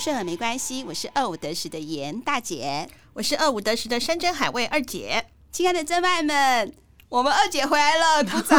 [0.00, 5.26] 顺耳没关系，我是二五得十的严大姐，我是二五得十的山珍海味二姐。
[5.52, 6.72] 亲爱的真爱们，
[7.10, 8.58] 我们二姐回来了，鼓掌！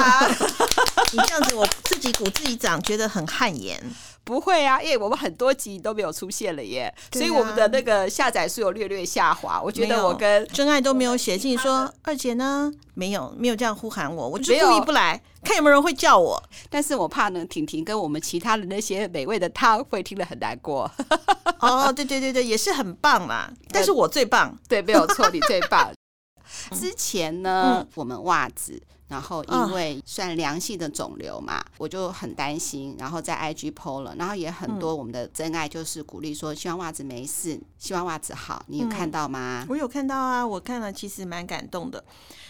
[1.12, 3.84] 你这样子，我自己鼓自己掌，觉得很汗颜。
[4.24, 9.62] 不会啊，因为我们很多集都没有出现了耶，啊、所以我们的那个下载数有略略下滑。
[9.62, 16.42] 我觉得我跟真爱都没有写信说二姐呢，没有没有这样呼喊我，我就故意不来，看有没有人会叫我。
[16.70, 20.90] 但是我怕呢，婷婷跟我们其他的那些美味的汤会听得很难过。
[21.60, 25.92] 哦，对对对对，也是很棒啦， 但是我最棒，对，没有错，你最棒。
[26.74, 28.82] 之前呢，嗯、我们袜子。
[29.12, 38.64] 然后因为算良性的肿瘤嘛，哦、我就很担心，然后在 IG PO 了，然后也很多我们的真爱就是鼓励说，希望袜子没事，希望袜子好。
[38.68, 39.64] 你有看到吗？
[39.64, 42.02] 嗯、我有看到啊，我看了，其实蛮感动的。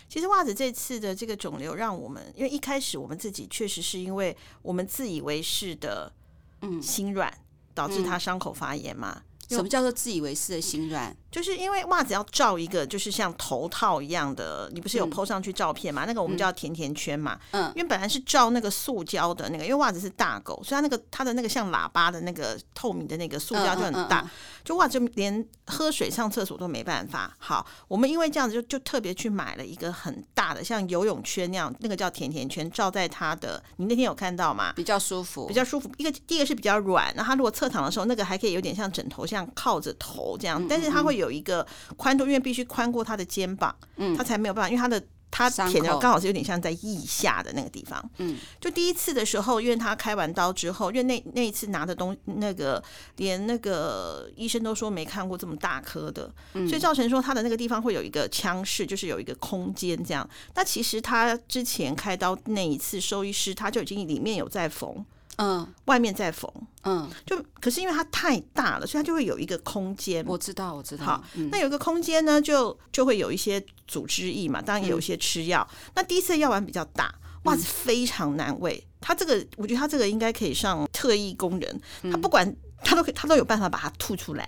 [0.07, 6.13] 其实袜子这次的这个肿瘤，让我们因为一开始我们自己确实是因为我们自以为是的，
[6.61, 7.33] 嗯，心软
[7.73, 9.23] 导致他伤口发炎嘛。
[9.49, 11.15] 什么叫做自以为是的心软？
[11.31, 16.03] 就是因为袜子要罩一个，就是像头套一样的，你不是有 PO 上去照片嘛？
[16.03, 17.39] 嗯、那个我们叫甜甜圈嘛。
[17.51, 17.71] 嗯。
[17.75, 24.29] 因为本来是罩那个塑胶的那个，因为袜子是大狗，所以它那个它的那个像喇叭的那个透明的那个塑胶就很大，嗯嗯嗯、
[24.65, 27.33] 就袜子就连喝水上厕所都没办法。
[27.39, 33.63] 好，我们因为这样子就就特别去买了一个很大的像游泳圈那样，那个叫甜甜圈，罩在它的。
[33.77, 34.73] 你那天有看到吗？
[34.75, 35.89] 比较舒服，比较舒服。
[35.97, 41.67] 一个第一个是比较软，然后它如果侧躺的时候，那个还可以有点像枕头，像靠着头这样，但是它会有一个。
[41.97, 52.81] 宽度因为必须宽过他的肩膀，嗯，他才没有办法，因为他的他舔的刚好是有点像在腋下的那个地方，嗯，就第一次的时候，因为他开完刀之后，因为那那一次拿的东那个
[53.17, 60.27] 连那个医生都说没看过这么大颗的，嗯，所以造成说他的那个地方会有一个腔室，就是有一个空间这样。
[60.55, 65.05] 那其实他之前开刀那一次，兽医师他就已经里面有在缝。
[65.41, 66.47] 嗯，外面再缝，
[66.83, 70.23] 嗯，就可是因为它太大了，所以它就会有一个空间。
[70.27, 71.03] 我知道，我知道。
[71.03, 75.67] 好，嗯、那有一个空间呢，就就会有一些组织液嘛，当然也有一些吃药。
[75.71, 77.11] 嗯、那第一次药丸比较大，
[77.45, 78.77] 袜子非常难喂。
[78.77, 82.11] 嗯、它这个，我觉得它这个应该可以上特异功能。
[82.11, 84.47] 他不管他都可以，他都有办法把它吐出来。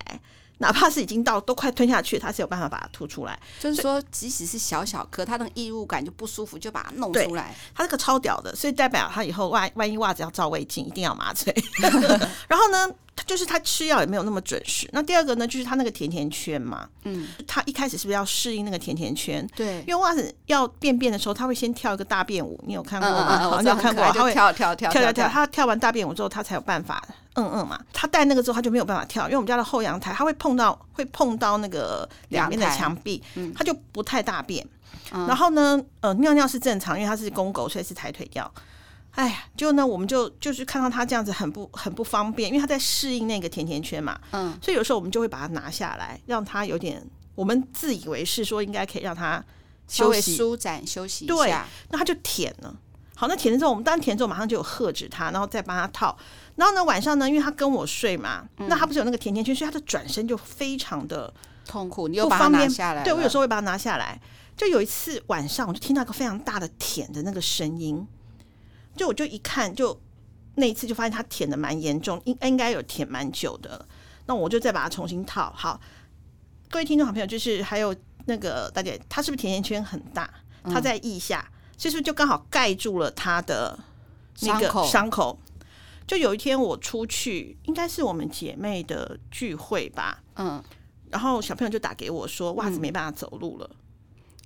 [0.60, 3.38] 哪怕是已经到都快吞下去，他是有办法把它吐出来。
[3.60, 7.54] 就是说，即使是小小颗，他那个异物感就不舒服，就把它弄出来。
[7.76, 11.54] 他这个超屌的，所以代表他以后万万一袜子要照胃镜，一定要麻醉。
[12.48, 12.88] 然后呢，
[13.26, 14.88] 就是他吃药也没有那么准时。
[14.94, 19.46] 那第二个呢，就是他那个甜甜圈嘛，嗯，他一开始是不是要适应那个甜甜圈？
[19.56, 23.60] 对，因为袜子要便便的时候，他会先跳一个大便舞，你有看过吗？
[23.62, 24.06] 你有看过？
[24.12, 27.04] 他会跳跳跳跳跳，他跳完大便舞之后，他才有办法。
[27.36, 34.66] 嗯嗯嘛，他戴那个之后，他就没有办法跳，因为我们家的后阳台，他会碰到会碰到那个两边的墙壁，嗯，他就不太大便。
[35.12, 38.52] 嗯、然后呢，呃，尿尿是正常，因为他是公狗，所以是抬腿尿。
[39.12, 47.04] 哎呀，就呢，我们就就是看到他这样子很不很不方便，因为他在适应那个甜甜圈嘛，嗯，所以有时候我们就会把它拿下来，让他有点，
[47.36, 49.44] 我们自以为是说应该可以让他
[49.88, 50.36] 休息。
[50.36, 51.56] 舒展休息一下，对，
[51.90, 52.76] 那他就舔了。
[53.16, 56.18] 好，那舔了之后，我们当然舔之后马上就有喝止他，然后再帮他套。
[56.56, 61.34] 然后呢，晚上呢，因为他跟我睡嘛，嗯、那他不是有那个甜甜圈，所以他的转身就非常的
[61.66, 62.08] 痛苦。
[62.08, 64.20] 你又把它拿下来，对，我有时候会把它拿下来。
[64.56, 68.06] 就有一次晚上，我就听到一个非常大的舔的那个声音，
[68.96, 70.00] 就我就一看，就
[70.56, 73.84] 那一次就发现他舔的蛮严重，应应该有舔蛮久的。
[74.28, 75.80] 那我就再把它重新套好。
[76.70, 77.96] 各位听众好朋友，就是还有
[78.26, 80.30] 那个大姐，她是不是甜甜圈很大？
[80.64, 81.48] 她在腋下，
[81.84, 83.78] 其实、嗯、就刚好盖住了他的
[84.44, 85.38] 那个伤口。
[86.08, 90.64] 就有一天我出去，应该是我们姐妹的聚会吧，嗯，
[91.10, 93.70] 然后小朋友就打给我说，袜子没办法走路了，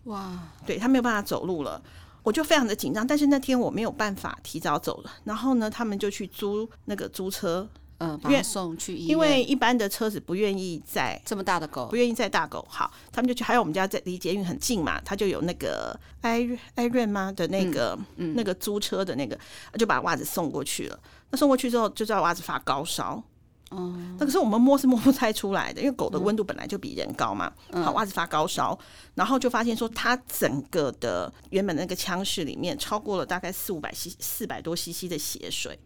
[0.06, 1.80] 哇，对，他没有办法走路了，
[2.24, 7.68] 我就非常的紧张，但是那天我没有办法提早走了，然后呢，他们就去租那个租车。
[8.00, 12.64] 嗯，把他送去医院，因为一般的车子不愿意载这么大的狗，不愿意载大狗。
[12.70, 19.36] 好，他们就去，还有我们家在离捷运很近嘛，他就有那个艾艾润吗的那个、嗯嗯、那个租车的那个，
[19.80, 21.00] 就把袜子送过去了。
[21.32, 23.24] 那送过去之后，就知道袜子发高烧。
[23.70, 27.52] 哦、嗯，那可是我们摸是摸不太出来的，因为狗的温度本来就比人高嘛。
[27.72, 28.78] 嗯、好，袜子发高烧，
[29.16, 35.78] 然后就发现说，它整个的原本那个腔室里面超过了大概四五百 c 四百多 cc 的血水。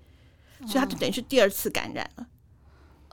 [0.68, 2.25] 所以他就等于是第二次感染了。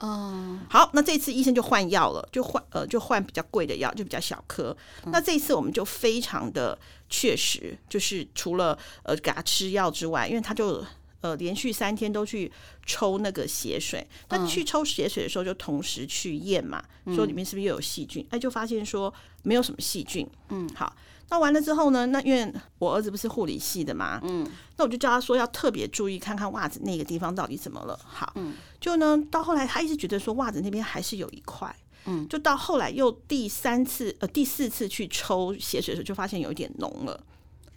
[0.01, 4.75] 嗯，好，那这次医生就换药了，就换呃，就换比较贵的药，就比较小颗。
[5.07, 6.77] 那这一次我们就非常的
[7.09, 10.81] 确实，就是除了呃给他吃药之外，因为他就
[11.21, 12.51] 呃连续三天都去
[12.85, 14.05] 抽那个血水。
[14.29, 16.83] 那去抽血水的时候，就同时去验嘛，
[17.15, 18.25] 说里面是不是又有细菌？
[18.29, 19.13] 哎，就发现说
[19.43, 20.27] 没有什么细菌。
[20.49, 20.95] 嗯，好，
[21.29, 27.99] 那完了之后呢，那因为我儿子不是护理系的嘛，嗯，那我就叫他说要特别注意看看袜子那个地方到底怎么了。
[28.03, 31.75] 好，嗯，就呢到后来他一直觉得说袜子那边还是有一块，
[32.05, 37.23] 嗯，就到后来又第三次呃第四次去抽血水的时候，就发现有一点脓了。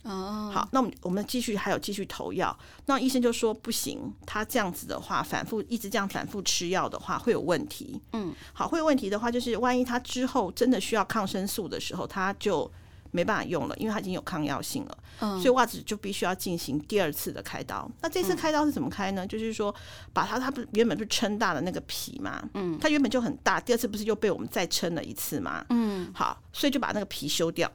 [0.03, 2.57] 哦，好，那我们我们继续还有继续投药，
[2.87, 8.01] 那医生就说不行，他这样子的话，反复一直这样反复吃药的话会有问题。
[8.13, 12.69] 嗯，好，会有问题的话，就是万一他之后真的需要抗生素的时候，他就
[13.13, 14.99] 没办法用了，因为他已经有抗药性了。
[15.21, 17.89] 嗯，所以袜子就必须要进行第二次的开刀。
[18.01, 19.25] 那这次开刀是怎么开呢？
[19.25, 19.73] 就是说
[20.13, 27.71] 把它，它不原本不是撑大的那个皮嘛，嗯，它原本就很大，第二次不是又被我们再撑了一次嘛，嗯，好，所以就把那个皮修掉。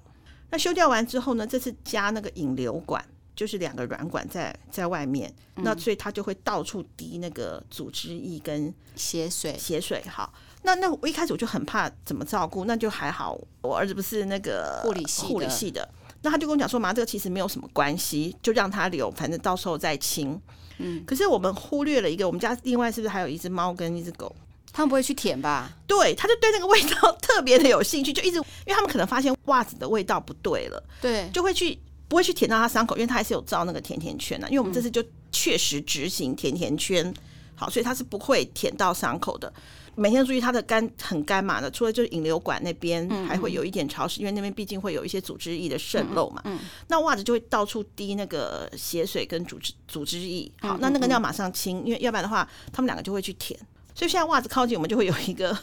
[0.49, 3.03] 那修掉完之后呢，这次加那个引流管，
[3.35, 9.57] 就是两个软管在在外面，嗯、那所以它就会到处滴那个组织液跟血水。
[9.57, 10.33] 血水好，
[10.63, 15.87] 那那我一开始我就很怕怎么照顾，那就还好，我儿子不是那个护理系护理系的，
[16.21, 20.39] 那他就跟我讲说，妈，这个其实没有什么关系，就让他留，反正到时候再清。
[20.79, 24.33] 嗯，可是我们忽略了一个，我们家另外是不是还有一只猫跟一只狗？
[24.77, 25.73] 他们不会去舔吧？
[25.87, 31.75] 对，他就对那个味道特别的有兴趣，就一直，因为他们可能发现袜子的味道不对了，对，就会去
[32.07, 34.49] 不会去舔到他伤口，因为他还是有照那个甜甜圈呢、啊。
[34.51, 37.11] 因为我们这次就确实执行甜甜圈，
[37.55, 39.51] 好，所以他是不会舔到伤口的。
[39.95, 46.39] 每天注意他的干很干嘛的，除了就是引流管那边还会有一点潮湿，因为那边毕竟会有一些组织液的渗漏嘛。
[46.45, 50.51] 嗯，那袜子就会到处滴那个血水跟组织组织液。
[50.61, 53.59] 好，那那个要马上清，因为要不然的话，他们两个就会去舔。
[53.97, 55.57] 所以现在袜子靠近我们就会有一个，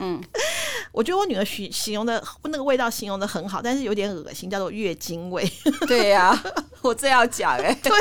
[0.00, 0.18] 嗯，
[0.90, 5.46] 我觉得我女儿形形容的那个味道形容的很好，但是有点恶心，叫做月经味。
[5.86, 6.44] 对呀、啊，
[6.80, 7.92] 我这要讲哎， 对，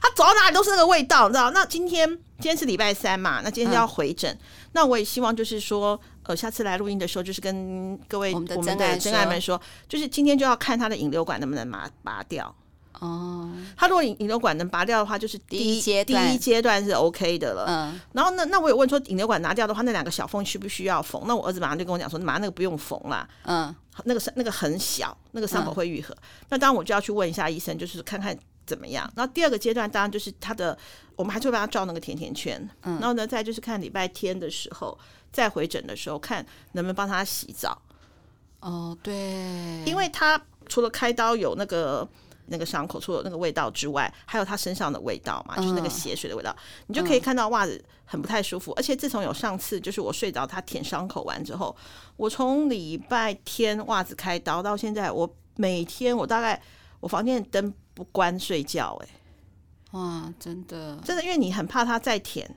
[0.00, 1.50] 她走到哪里都是那个味道，你知道？
[1.50, 4.38] 那今天今天是礼拜三嘛，那今天就要回诊，嗯、
[4.72, 8.56] 那我也希望就是说，呃，下次来录音的时候，就是跟各位我们的
[8.98, 12.54] 真爱们说，就是今天就要看她的引流管能不能拔拔掉。
[13.00, 17.66] 哦，他如果引引流管能拔掉的话，就是第一阶第一阶段是 OK 的了。
[17.68, 21.22] 嗯，然后那那我有问说，引流管拿掉的话，那两个小缝需不需要缝？
[21.26, 23.28] 那我儿子马上就跟我讲说，马上那个不用缝啦。
[23.44, 26.14] 嗯，那个伤那个很小，那个伤口会愈合。
[26.14, 28.34] 嗯、那当然我就要去问一下医生，就是看看
[28.66, 29.12] 怎么样。
[29.14, 30.76] 然后第二个阶段当然就是他的，
[31.16, 32.58] 我们还是会帮他照那个甜甜圈。
[32.84, 34.98] 嗯，然后呢，再就是看礼拜天的时候
[35.30, 36.42] 再回诊的时候，看
[36.72, 37.78] 能不能帮他洗澡。
[38.60, 39.14] 哦，对，
[39.84, 42.08] 因为他除了开刀有那个。
[42.48, 46.54] 那个伤口除了那个味道之外，还有他身上的味道嘛，就是那个血水的味道，
[46.86, 48.72] 你就可以看到袜子很不太舒服。
[48.72, 51.74] 而且自从有上次就是我睡着他舔伤口完之后，
[52.16, 56.60] 我从礼拜天袜子开刀到现在，我每天我大概
[57.00, 59.08] 我房间灯不关睡觉，哎，
[59.92, 62.48] 哇，真的真的，因为你很怕他再舔，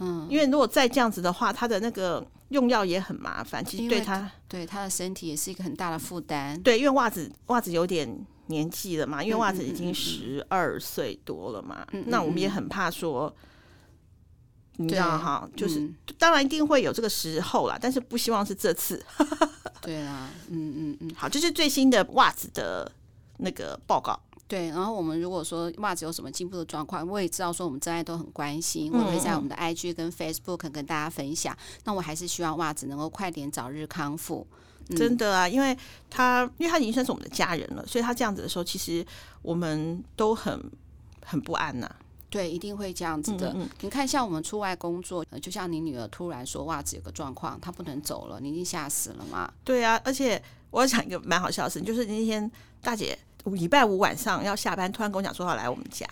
[0.00, 6.60] 嗯，因为如果再这样子的话，他的那个用药也很麻烦，其实对他对他的身体也是一个很大的负担。
[6.62, 8.26] 对，因为袜子袜子有点。
[8.50, 13.34] 年纪了嘛，因为袜子已经十二岁多了嘛，嗯嗯嗯，那我们也很怕说，
[14.76, 19.02] 你知道哈，就是、嗯、当然一定会有这个时候啦，但是不希望是这次。
[19.80, 22.92] 对啊，嗯嗯嗯，好，这、就是最新的袜子的
[23.38, 24.20] 那个报告。
[24.46, 31.56] 对，然后我们如果说袜子有什么进步的状况，我也知道说我们真爱都很关心，我会在我们的 IG 跟 Facebook 跟大家分享。
[31.84, 34.46] 那我还是希望袜子能够快点早日康复。
[34.96, 35.76] 真的啊，因为
[36.08, 39.04] 他因为他已经算是我们的家人了，所以他这样子的时候，其实
[39.42, 40.60] 我们都很
[41.24, 41.96] 很不安呐、啊。
[42.28, 43.48] 对，一定会这样子的。
[43.48, 49.52] 嗯嗯，你看，像我们出外工作，就像你女儿突然说袜子有个状况，她不能走了，你已经吓死了嘛？
[49.64, 50.40] 对啊，而且
[50.70, 52.48] 我要讲一个蛮好笑的事情，就是那天
[52.80, 56.06] 大姐礼拜五晚上要下班，突然跟我讲说要来我们家，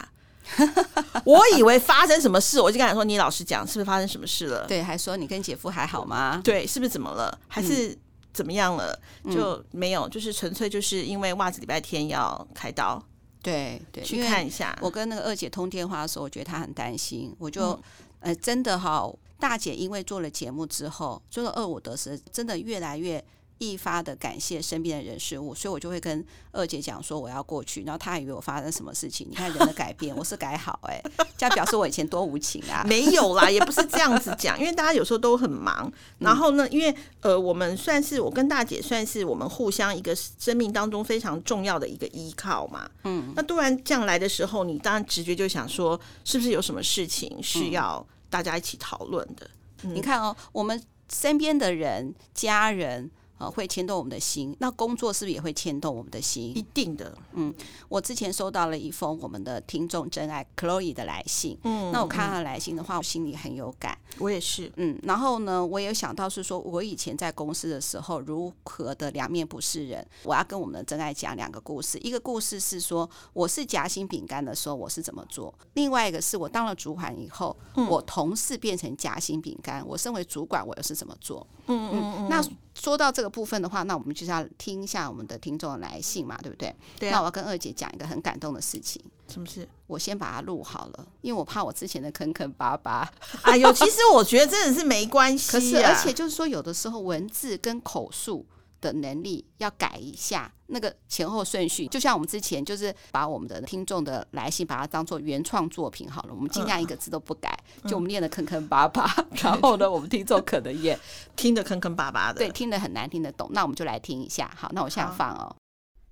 [1.24, 6.40] 我以为发生什么事，我就跟她说：“你老实讲，是不是发生什么事了？”对，还说你跟姐夫还好吗？
[6.42, 7.38] 对，是不是怎么了？
[7.46, 7.96] 还是？
[8.38, 8.96] 嗯怎么样了？
[9.24, 13.02] 就没有，嗯、就是纯粹就是因为袜子礼拜天要开刀，
[13.42, 14.78] 对对，去看一下。
[14.80, 17.34] 我跟那个二姐通电话的时候，我觉得她很担心。
[17.36, 17.72] 我就、
[18.20, 23.24] 嗯、呃，真的哈，大姐因为做了节目之后，做了二五得十，真的越来越。
[23.58, 29.26] 一发的感谢身边的人事物，所以我就会跟二姐讲说我要过去，然后她还以为我发生什么事情。
[29.28, 32.84] 你看人的改变， 我是改好哎、欸，这样表示我以前多无情啊？
[32.88, 35.92] 没有啦，也不是这样子讲，因为大家有时候都很忙。
[36.18, 42.88] 然后呢，因为呃，我们算是我跟大姐算是我们互相一个生命当中非常重要的一个依靠嘛。
[43.04, 49.50] 嗯，那突然这样来的时候，你当然直觉就想说，是不是有什么事情是要大家一起讨论的？
[49.82, 50.80] 嗯、你看哦，我们
[51.12, 53.10] 身边的人、家人。
[53.38, 54.54] 呃，会牵动我们的心。
[54.58, 56.56] 那工作是不是也会牵动我们的心？
[56.56, 57.16] 一定的。
[57.32, 57.54] 嗯，
[57.88, 61.56] 我之前收到了一封我们的听众真爱 Chloe 的来信。
[61.62, 63.96] 嗯，那我看他的来信的话，我心里很有感。
[64.18, 64.70] 我也是。
[64.76, 70.06] 嗯，然后呢，我也想到是说，我以前在公司的时候，如何的两面不是人。
[70.24, 71.98] 我要跟我们的真爱讲两个故事。
[71.98, 81.46] 一个故事是说，我是夹心饼干的时候，我是怎么做；另外一个是我当了主管以后，嗯、我同事变成夹心饼干，我身为主管，我又是怎么做？
[81.68, 82.28] 嗯嗯嗯。
[82.28, 82.42] 那
[82.74, 86.74] 说到这个部分的话，那我们就是要听一下我们的听众的来信嘛，对不对？
[86.98, 87.12] 对啊。
[87.12, 89.02] 那我要跟二姐讲一个很感动的事情。
[89.28, 89.68] 什么事？
[89.86, 93.10] 我先把它录好了，因为我怕我之前的坑坑巴巴。
[93.42, 95.52] 哎呦，其实我觉得真的是没关系啊。
[95.52, 98.46] 可是，而且就是说，有的时候文字跟口述
[98.80, 109.08] 的能力要改一下那个前后顺序，就像我们之前就是把我们的听众的来信把它当做原创作品好了，我们尽量一个字都不改，就我们念的坑坑巴巴，
[109.42, 110.98] 然后呢，我们听众可能也
[111.36, 113.48] 听得坑坑巴巴的，对，听得很难听得懂。
[113.52, 115.56] 那我们就来听一下，好，那我现在放哦。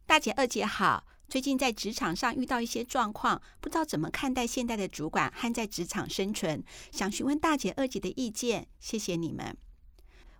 [0.06, 9.56] 大姐二姐好，最近在职场上遇到一些状况，不知道怎么看待现代的主管和在职场生存，想询问大姐二姐的意见，谢谢你们。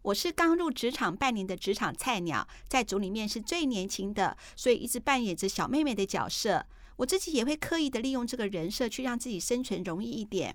[0.06, 6.64] 我是刚入职场半年的职场菜鸟，在组里面是最年轻的，所以一直扮演着小妹妹的角色。
[6.94, 10.54] 我自己也会刻意的利用这个人设，去让自己生存容易一点。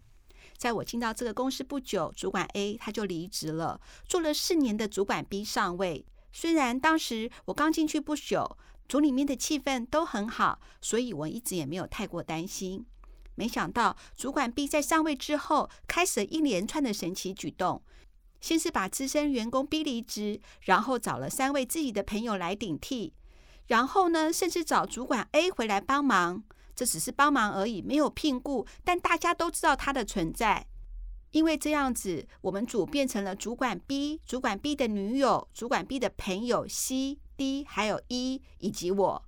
[0.55, 6.05] 在我进到这个公司不久，主管 A 他就离职了，做了四年的主管 B 上位。
[6.31, 12.86] 虽然当时我刚进去不久，组里面的气氛都很好，所以我一直也没有太过担心。
[13.36, 17.81] 没想到主管 B 在上位之后，开始了一连串的神奇举动。
[18.41, 23.13] 先是把资深员工逼离职，然后找了三位自己的朋友来顶替，
[23.67, 26.43] 然后呢，甚至找主管 A 回来帮忙。
[26.74, 30.65] 这只是帮忙而已，没有聘雇，但大家都知道他的存在。
[31.31, 39.24] 因为这样子，我们组变成了主管 B、主管 B 的女友、主管 B 的朋友 C、D，还有 E 以及我。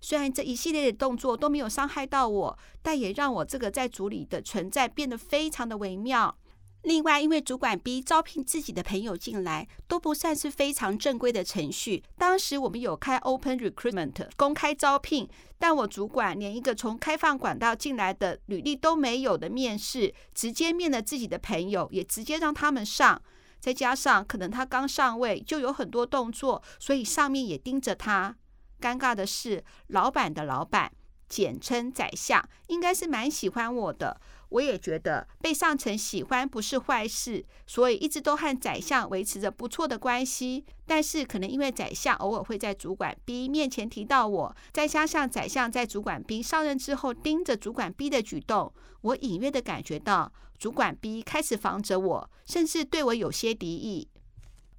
[0.00, 6.36] 虽然这一系列的动作都没有伤害到我，但也让我这个在组里的存在变得非常的微妙。
[6.84, 12.02] 另外，因为主管 B 招聘自己的朋友进来，都不算是非常正规的程序。
[12.18, 15.26] 当时我们有开 Open Recruitment 公开招聘，
[15.58, 23.20] 但我主管连一个从开放管道进来的履历都没有的面试，直接面了自己的朋友，也直接让他们上。
[23.58, 28.36] 再加上可能他刚上位，就有很多动作，所以上面也盯着他。
[28.78, 30.92] 尴尬的是，老板的老板，
[31.30, 34.20] 简称宰相，应该是蛮喜欢我的。
[34.54, 40.64] 我也觉得被上层喜欢不是坏事，所以一直都和宰相维持着不错的关系。
[40.86, 54.06] 但是可能因为宰相偶尔会在主管 B 面前提到我，再加上宰相在主管 B 上任之后盯着主管 B 的举动，我隐约的感觉到主管 B 开始防着我，甚至对我有些敌意。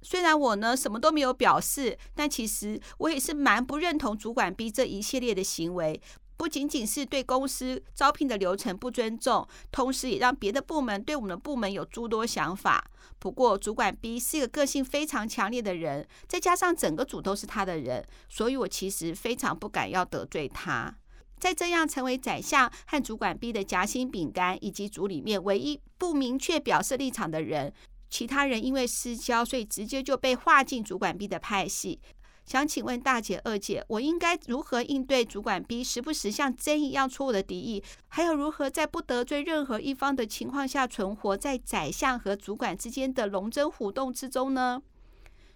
[0.00, 6.00] 虽然我呢什么都没有表示，但其实我也是蛮不认同主管 B 这一系列的行为。
[6.36, 12.90] 不仅仅是对公司招聘的流程不尊重，同时也让别的部门对我们的部门有诸多想法。
[13.18, 20.94] 不过，主管 B 是一个个性非常强烈的人，再加上整个组都是他的人，所以我其实非常不敢要得罪他。
[21.38, 27.72] 在这样成为宰相和主管 B 的夹心饼干，以及组里面唯一不明确表示立场的人，
[28.08, 32.00] 其他人因为私交，所以直接就被划进主管 B 的派系。
[32.46, 37.82] 想请问大姐、二姐，我应该如何应对主管 B 时不时像针一样戳我的敌意？
[38.06, 44.80] 还有如何在不得罪任何一方的情况下存活在宰相和主管之间的龙争虎斗之中呢？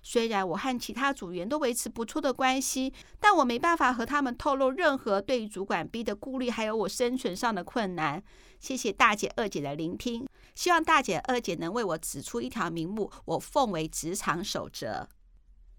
[0.02, 8.20] 虽然我和其他组员都维持不错的关系，但我没办法和他们透露任何对于主管 B 的顾虑，还有我生存上的困难。
[8.58, 15.08] 谢谢大姐、二姐的聆听，希望大姐、二姐能为我指出一条明目，我奉为职场守则。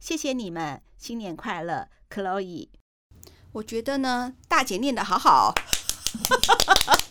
[0.02, 2.70] 谢谢你们，新年快乐，Chloe。
[3.52, 5.54] 我觉得呢，大姐念的好好。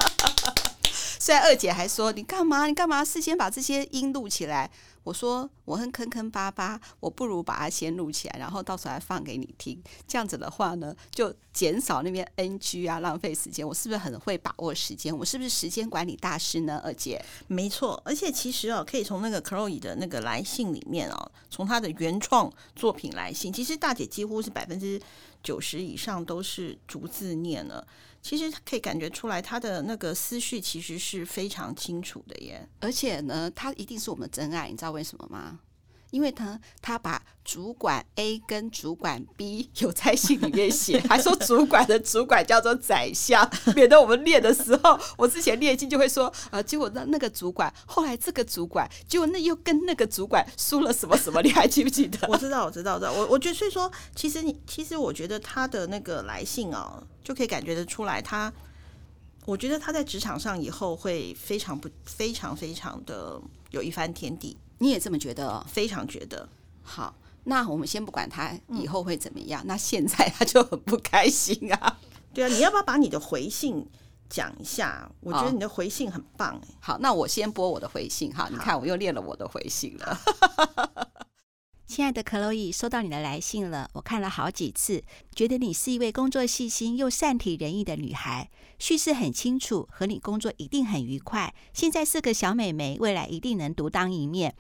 [1.21, 2.65] 虽然二姐还说：“你干嘛？
[2.67, 4.71] 你干嘛事先把这些音录起来？”
[5.05, 9.79] 我说：“我很坑坑巴巴，我不如把它先录起来，然后到时候来放给你听。
[10.09, 13.67] 这样子的话呢，就减少那边 NG 啊，浪费时间。
[13.67, 15.15] 我是不是很会把握时间？
[15.17, 16.81] 我是不是时间管理大师呢？
[16.83, 18.01] 二姐，没错。
[18.05, 24.99] 而且其实哦，可以从那个 Chloe 的那个来信里面哦，从她的原创作品来信，其实大姐几乎是百分之
[25.43, 27.87] 九十以上都是逐字念了。”
[28.23, 32.69] 其实可以感觉出来，他的那个思绪其实是非常清楚的耶。
[32.81, 35.61] 而且呢，他一定是我们真爱，你知道为什么吗？
[36.11, 52.19] 因为他他把主管 A 跟主管 B 有在信里面写， 还说主管的主管叫做宰相， 免得我们练的时候，我之前练经就会说啊，结果那那个主管后来这个主管，结果那又跟那个主管输了什么什么，你还记不记得？
[52.31, 58.53] 我知道，我知道，我知道，我我觉得所以说，其实你其实我觉得他的那个来信哦，就可以感觉得出来，他
[59.45, 63.41] 我觉得他在职场上以后会非常不非常非常的
[63.73, 64.57] 有一番天地。
[64.79, 65.67] 你也这么觉得？
[65.69, 66.49] 非常觉得。
[66.83, 71.99] 好，那我们先不管他以后会怎么样，嗯、那现在他就很不开心啊。
[72.33, 73.87] 对啊，你要不要把你的回信
[74.29, 75.11] 讲一下？
[75.21, 76.69] 我觉得你的回信很棒哎。
[76.81, 78.49] 好，那我先播我的回信哈。
[78.51, 80.21] 你看，我又练了我的回信了。
[81.89, 85.03] 亲爱的克洛伊，收到你的来信了，我看了好几次，
[85.35, 91.53] 觉得你是一位工作细心又善体人意的女孩，叙事很清楚，和你工作一定很愉快。
[91.73, 94.55] 现在是个小美眉，未来一定能独当一面。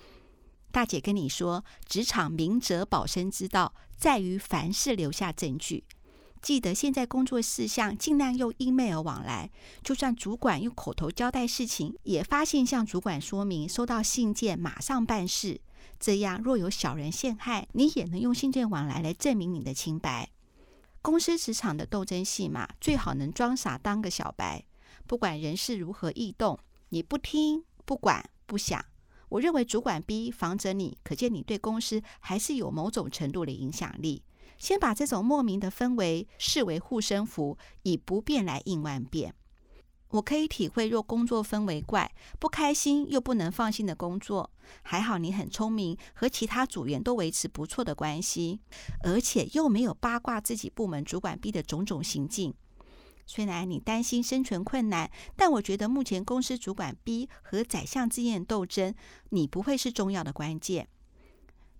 [0.71, 5.85] 大姐跟你说，职场明哲保身之道，在于凡事留下证据。
[6.41, 9.51] 记得现在工作事项尽量用 email 往来，
[9.83, 15.61] 就算主管用口头交代事情，也发信向主管说明，收到信件马上办事。
[15.99, 20.31] 这样，若有小人陷害，你也能用信件往来来证明你的清白。
[21.03, 24.65] 公司职场的斗争戏码，最好能装傻当个小白。
[25.07, 26.59] 不管人事如何异动，
[26.89, 28.83] 你不听、不管、不想。
[29.31, 34.23] 我认为主管 B 防着你，可见你对公司还是有某种程度的影响力。
[34.59, 39.35] 先把这种莫名的氛围视为护身符，以不变来应万变。
[40.11, 44.51] 我可以体会，若工作氛围怪、不开心又不能放心的工作，
[44.83, 48.61] 还好你很聪明，和其他组员都维持不错的关系，
[49.05, 52.53] 而且又没有八卦自己部门主管 B 的种种行径。
[53.33, 58.93] 虽然你担心生存困难，但我觉得目前公司主管 B 和宰相之间的斗争，
[59.29, 60.89] 你不会是重要的关键。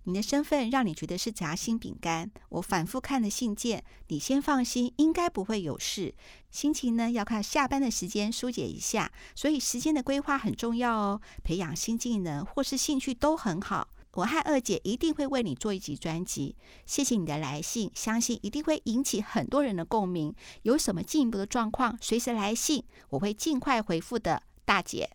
[0.05, 2.31] 你的身份让你觉得是夹心饼干。
[2.47, 6.15] 我反复看了信件，你先放心，应该不会有事。
[6.49, 11.21] 心情呢，要看下班的时间疏解一下，所以时间的规划很重要哦。
[11.43, 13.89] 培养新技能或是兴趣都很好。
[14.13, 16.55] 我和二姐一定会为你做一集专辑。
[16.85, 20.33] 谢谢你的来信，相信一定会引起很多人的共鸣。
[20.63, 24.43] 有什么进一步的状况，随时来信，我会尽快回复的。
[24.65, 25.09] 大姐，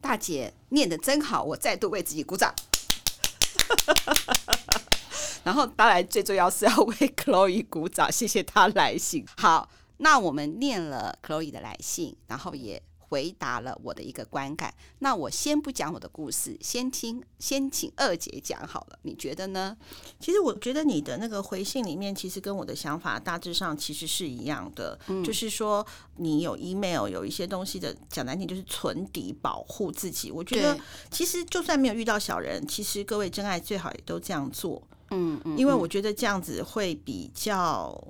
[0.00, 2.52] 大姐念得真好，我再度为自己鼓掌。
[5.44, 9.26] 然后，当然最重要是要为 Chloe 鼓掌，谢谢她来信。
[9.36, 12.80] 好，那我们念了 Chloe 的来信，然后也
[13.12, 14.72] 回答了我的一个观感。
[15.00, 18.98] 那我先不讲我的故事，先听，先请二姐讲好了。
[19.02, 19.76] 你觉得呢？
[20.18, 24.98] 其实我觉得你的那个回信里面，其实跟我的想法大致上其实是一样的。
[25.08, 25.86] 嗯，就是说
[26.16, 30.30] 你有 email 有一些东西的讲难听，就是存底保护自己。
[30.32, 30.78] 我觉得
[31.10, 34.82] 其实就算没有遇到小人，其实各位真爱最好也都这样做。
[35.10, 38.02] 嗯嗯，因为我觉得这样子会比较。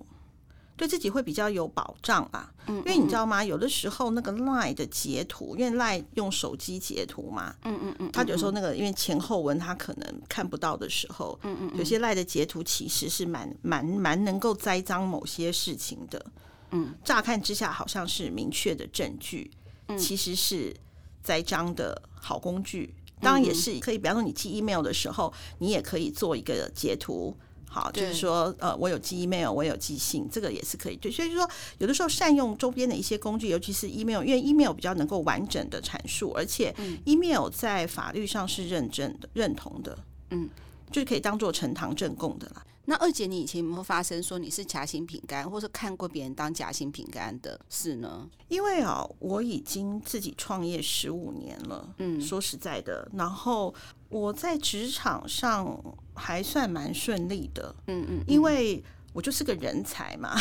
[0.82, 3.44] 对自己会比较有保障吧，嗯，因为你知道吗？
[3.44, 16.26] 有的时候那个 Line 的截图，因为 Line 用手机截图嘛，嗯嗯嗯，他有时候那个因为前后文他可能看不到的时候，嗯嗯，有些 Line 的截图其实是蛮蛮蛮能够栽赃某些事情的，
[16.72, 19.48] 嗯，乍看之下好像是明确的证据，
[19.96, 20.74] 其实是
[21.22, 22.92] 栽赃的好工具。
[23.20, 27.36] 当然也是可以，比方说你寄 email 的时候，你也可以做一个截图。
[27.72, 30.96] 好，就是说，呃，我有寄 email，我有寄信，这个也是可以。
[30.96, 36.74] 对，所以说，有的时候善用周边的一些工具，尤其是 email，因为 email 比较能够完整的阐述，而且
[37.06, 39.96] email 在法律上是认证的、认同的，
[40.30, 40.50] 嗯，
[40.90, 42.62] 就是可以当做呈堂证供的啦。
[42.84, 48.28] 那二姐，你以前有没有发生说你是夹心饼干，或是看过别人当夹心饼干的事呢？
[48.48, 53.72] 因为啊，我已经自己创业十五年了，嗯，说实在的，然后
[54.08, 55.80] 我在职场上
[56.14, 60.36] 还算蛮顺利的，嗯嗯，因为我就是个人才嘛，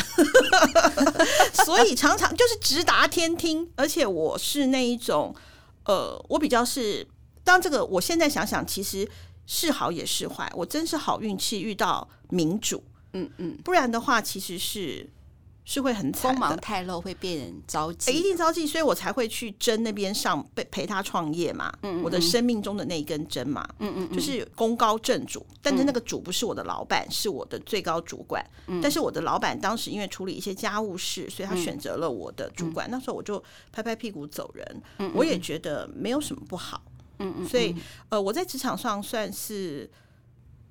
[1.64, 5.34] 所以常常就是直达天听，而且我是那一种，
[5.84, 7.06] 呃，我比较是
[7.44, 9.08] 当这个，我现在想想，其实。
[9.44, 12.82] 是好也是坏，我真是好运气遇到民主，
[13.12, 15.10] 嗯嗯，不然的话其实是
[15.72, 36.82] 是会很惨的，锋芒太露会被人着急，一定着急，所以我才会去针那边上陪陪他创业嘛，嗯，嗯，我的生命中的那一根针嘛，嗯，嗯嗯，就是功高震主，但是那个主不是我的老板，是我的最高主管，嗯，但是我的老板当时因为处理一些家务事，所以他选择了我的主管，嗯，那时候我就拍拍屁股走人，嗯嗯，我也觉得没有什么不好。
[37.18, 37.74] 嗯嗯，所以
[38.08, 39.88] 呃，我在职场上算是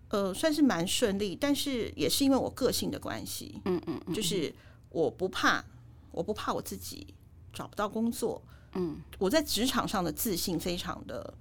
[0.09, 4.53] 呃，算是蛮顺利，但是也是因为我个性的关系，嗯嗯，就是
[4.91, 5.63] 我不怕，
[6.11, 7.15] 我不怕我自己
[7.51, 8.41] 找不到工作，
[8.73, 11.33] 嗯，我在职场上的自信非常的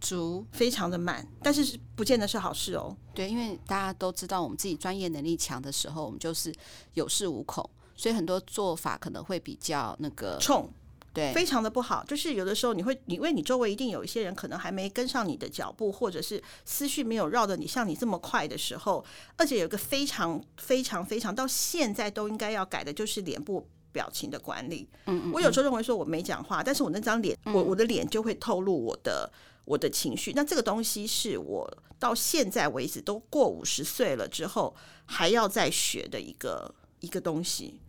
[0.00, 2.96] 足，非常的满，但是不见得是好事哦。
[3.14, 6.54] 对，因为大家都知道，我们自己专业能力强的时候，我们就是
[6.94, 10.68] 有恃无恐，所以很多做法可能会比较那个冲。
[11.12, 12.04] 对，非常的不好。
[12.04, 19.04] 就是有的时候你会，因为你周围一定有一些人可能还没跟上你的脚步，或者是思绪没有绕的你像你这么快的时候，
[19.36, 24.88] 而且有一个非常非常非常到现在都应该要改的，就是脸部表情的管理。
[25.06, 29.28] 嗯，嗯，嗯，我有时候认为说我没讲话，但是我那张脸，我我的脸就会透露我的
[29.64, 30.32] 我的情绪。
[30.36, 31.68] 那这个东西是我
[31.98, 34.74] 到现在为止都过五十岁了之后
[35.06, 37.80] 还要再学的一个一个东西。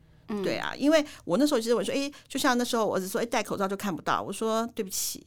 [0.44, 4.22] 对啊，因为我那时候其实我说，哎，就像那时候我儿子说，哎，戴口罩就看不到。
[4.22, 5.26] 我说对不起，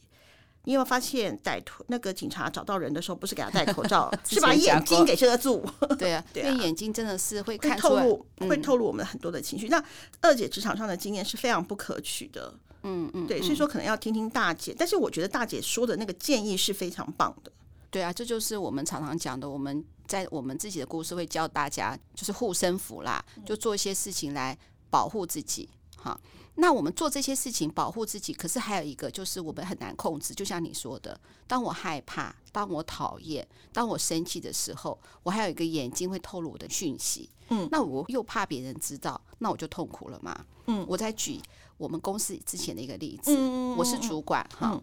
[0.63, 5.63] 你有没有发现歹徒那个警察找到人的时候，不是给他戴口罩， 是把眼睛给遮住。
[5.99, 9.67] 对啊，因为眼睛真的是会看透露，会透露我们很多的情绪。
[9.67, 9.83] 那
[10.21, 12.53] 二姐职场上的经验是非常不可取的。
[12.87, 17.51] 嗯嗯，对，所以说可能要听听大姐，但是我觉得大姐说的那个建议是非常棒的。
[17.89, 24.55] 对啊，这就是我们常常讲的，我们在我们自己的故事会教大家，就是护身符啦，就做一些事情来。
[24.95, 26.17] 保护自己，好。
[26.57, 30.33] 那我们做这些事情保护自己，可是还有一个就是我们很难控制。
[30.33, 37.29] 就像你说的，当我害怕、当我讨厌、当我生气的时候，我还有一个眼睛会透露我的讯息。
[37.49, 40.45] 嗯，那我又怕别人知道，那我就痛苦了嘛。
[40.67, 41.41] 嗯，我再举
[41.75, 43.35] 我们公司之前的一个例子，
[43.77, 44.81] 我是主管哈，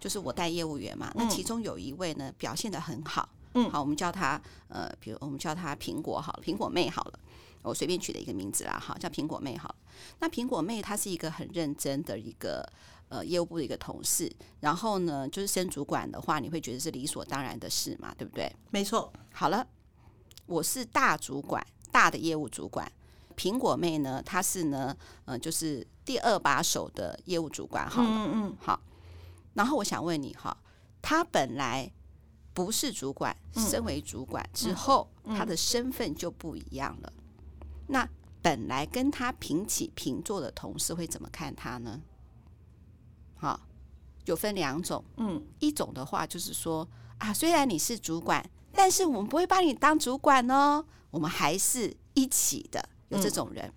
[0.00, 1.12] 就是我带业务员嘛。
[1.14, 7.20] 那其中有一位呢表现的很好，嗯，好，我们叫他呃，比如我们叫他苹果好了，苹果妹好了。
[7.62, 9.74] 我随便取的一个名字啦，哈，叫苹果妹好。
[10.18, 12.66] 那苹果妹她是一个很认真的一个
[13.08, 18.50] 呃业务部的一个同事，然后呢，就是升主管的话，你会觉得是理所当然的事嘛，对不对？
[18.70, 19.12] 没错。
[19.32, 19.66] 好了，
[20.46, 22.90] 我是大主管，大的业务主管。
[23.36, 27.88] 苹果妹呢，她是呢，呃，就是第二把手的业务主管。
[27.88, 28.80] 好了，嗯嗯，好。
[29.54, 30.56] 然后我想问你哈，
[31.02, 31.90] 她本来
[32.54, 37.12] 不是主管，身为主管之后，她的身份就不一样了。
[37.90, 38.08] 那
[38.40, 42.00] 本来跟他平起平坐的同事会怎么看他呢？
[43.36, 43.60] 好，
[44.24, 45.04] 就分两种。
[45.16, 52.88] 嗯，一种的话就是说啊，虽然你是主管，但是我们不会把你当主管哦，我们还是一起的。
[53.08, 53.72] 有这种人。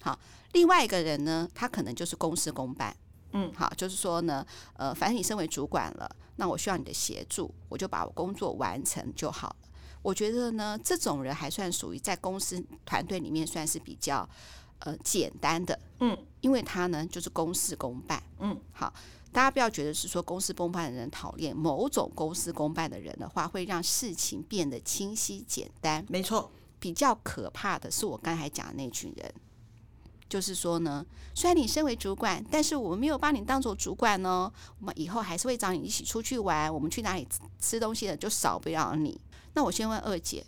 [0.00, 0.18] 好，
[0.52, 2.96] 另外一个人呢，他可能就是公事公办。
[3.32, 9.67] 嗯，好，就是说呢，呃，反正你身为主管了，那我需要你的协助，我就把我工作完成就好了。
[10.08, 14.26] 我觉得呢，这种人还算属于在公司团队里面算是比较
[14.78, 18.90] 呃简单的，嗯，因为他呢就是公事公办，嗯，好，
[19.30, 26.50] 大家不要觉得是说公事公办的人讨厌，某种公事公办的人的话，会让事情变得清晰简单，没错。
[26.80, 29.34] 比较可怕的是我刚才讲的那群人，
[30.26, 37.28] 就是说呢，虽然你身为主管，但是我们没有把你当做主管哦，我们以后还是会找你一起出去玩，我们去哪里
[37.60, 39.20] 吃东西的就少不了你。
[39.58, 40.46] 那我先问二姐，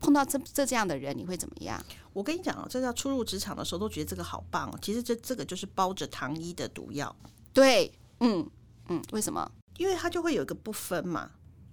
[0.00, 1.80] 碰到这这这样的人，你会怎么样？
[2.12, 4.76] 我跟你讲啊，这叫初入职场的时候都觉得这个好棒哦。
[4.82, 7.14] 其实这这个就是包着糖衣的毒药。
[7.52, 8.44] 对，嗯
[8.88, 9.48] 嗯，为什么？
[9.76, 11.30] 因为他就会有一个不分嘛。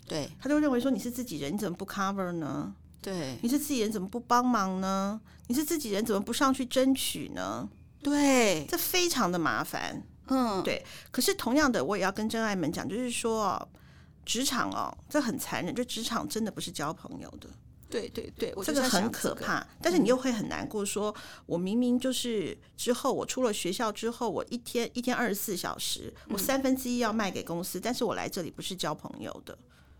[0.07, 2.75] 对，他就认为说你是自己人，你怎么不 cover 呢？
[3.01, 5.19] 对，你是自己人，怎么不帮忙呢？
[5.47, 7.67] 你是自己人，怎么不上去争取呢？
[8.03, 10.03] 对，这非常的麻烦。
[10.27, 10.85] 嗯，对。
[11.09, 13.67] 可是同样的，我也要跟真爱们讲，就是说。
[14.25, 15.73] 职场哦，这很残忍。
[15.73, 17.49] 就职场真的不是交朋友的，
[17.89, 19.59] 对对对，这个很可怕。
[19.59, 29.57] 嗯、但是你又会很难过说，说我明明就是之后我出了学校之后，我一天一天二十四小时，我三分之一要卖给公司，嗯、但是我来这里不是交朋友的。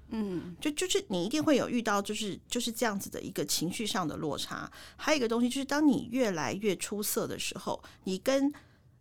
[0.10, 4.72] 嗯，就就是你一定会有遇到，就是就是这样子的一个情绪上的落差。
[4.96, 8.52] 还有一个东西，就是当你越来越出色的时候，你跟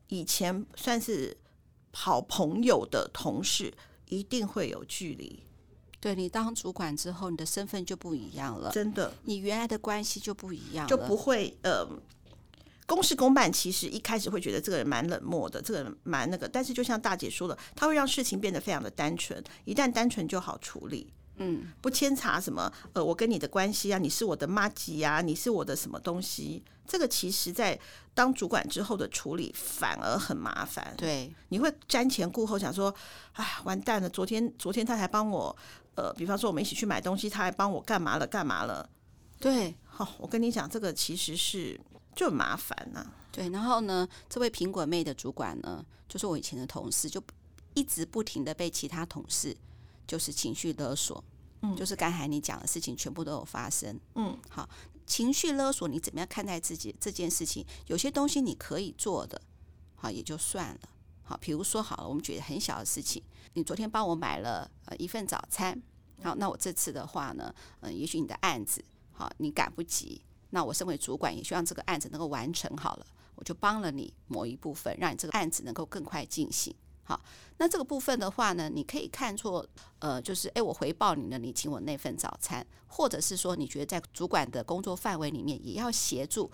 [0.08, 1.36] 以前算是
[1.92, 3.72] 好朋友的同事。
[4.18, 5.42] 一定会有距离，
[6.00, 11.86] 对，你当主管之后，你的身份就不一样了，真的，你原来的关系就不一样了，就不会呃，
[12.86, 13.52] 公事公办。
[13.52, 21.12] 其实一开始会觉得这个人蛮冷漠的，这个人蛮那个，但是就像大姐说的，他会让事情变得非常的单纯，一旦单纯就好处理。
[21.36, 26.62] 嗯，不牵扯什么，呃，我跟你的关系啊，你是我的妈吉呀，你是我的什么东西？
[26.86, 27.78] 这个其实，在
[28.12, 30.94] 当主管之后的处理反而很麻烦。
[30.98, 32.94] 对，你会瞻前顾后，想说，
[33.32, 34.08] 哎，完蛋了！
[34.08, 35.56] 昨天，昨天他还帮我，
[35.94, 38.26] 呃，比方说我们一起去买东西，他还帮我干嘛了？
[38.26, 38.86] 干嘛了？
[39.40, 41.80] 对，好，我跟你讲，这个其实是
[42.14, 43.12] 就很麻烦呐、啊。
[43.32, 47.20] 对，然后呢，这位苹果妹的主管呢，就是我以前的同事，就
[47.72, 49.56] 一直不停的被其他同事。
[50.06, 51.22] 就是情绪勒索，
[51.62, 54.68] 嗯，就是刚才你讲的事情全部都有发生，嗯，好，
[55.06, 57.64] 情绪勒索你怎么样看待自己这件事情？
[57.86, 59.40] 有些东西你可以做的，
[59.94, 60.80] 好也就算了，
[61.22, 63.22] 好，比如说好了，我们觉得很小的事情，
[63.54, 65.82] 你昨天帮我买了呃一份早餐，
[66.22, 76.74] 好，那我这次的话呢，嗯、呃，也许你的案子好，你赶不及，那我身为主管也希望这个案子能够完成好了，我就帮了你某一部分，让你这个案子能够更快进行。
[77.04, 77.20] 好，
[77.58, 79.66] 那这个部分的话呢，你可以看作，
[79.98, 86.50] 呃，就是诶，我回报你了，你请我那份早餐，或者是说，你觉得在主管的工作范围里面，也要协助。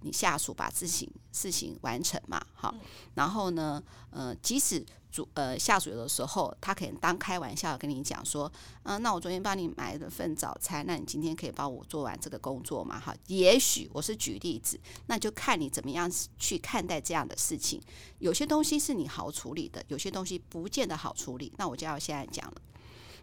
[0.00, 2.74] 你下属把事情事情完成嘛，好，
[3.14, 4.84] 然后呢，呃，即使
[5.14, 8.50] 主呃下属有的时候他可能当开玩笑跟你讲说，
[8.82, 17.80] 嗯、那我昨天帮你买了份早餐，那你今天可以帮我做完这个工作嘛，哈，也许我是举例子，那就看你怎么样去看待这样的事情。
[18.18, 21.52] 有些东西是你好处理的，有些东西不见得好处理。
[21.58, 22.60] 那我就要现在讲了。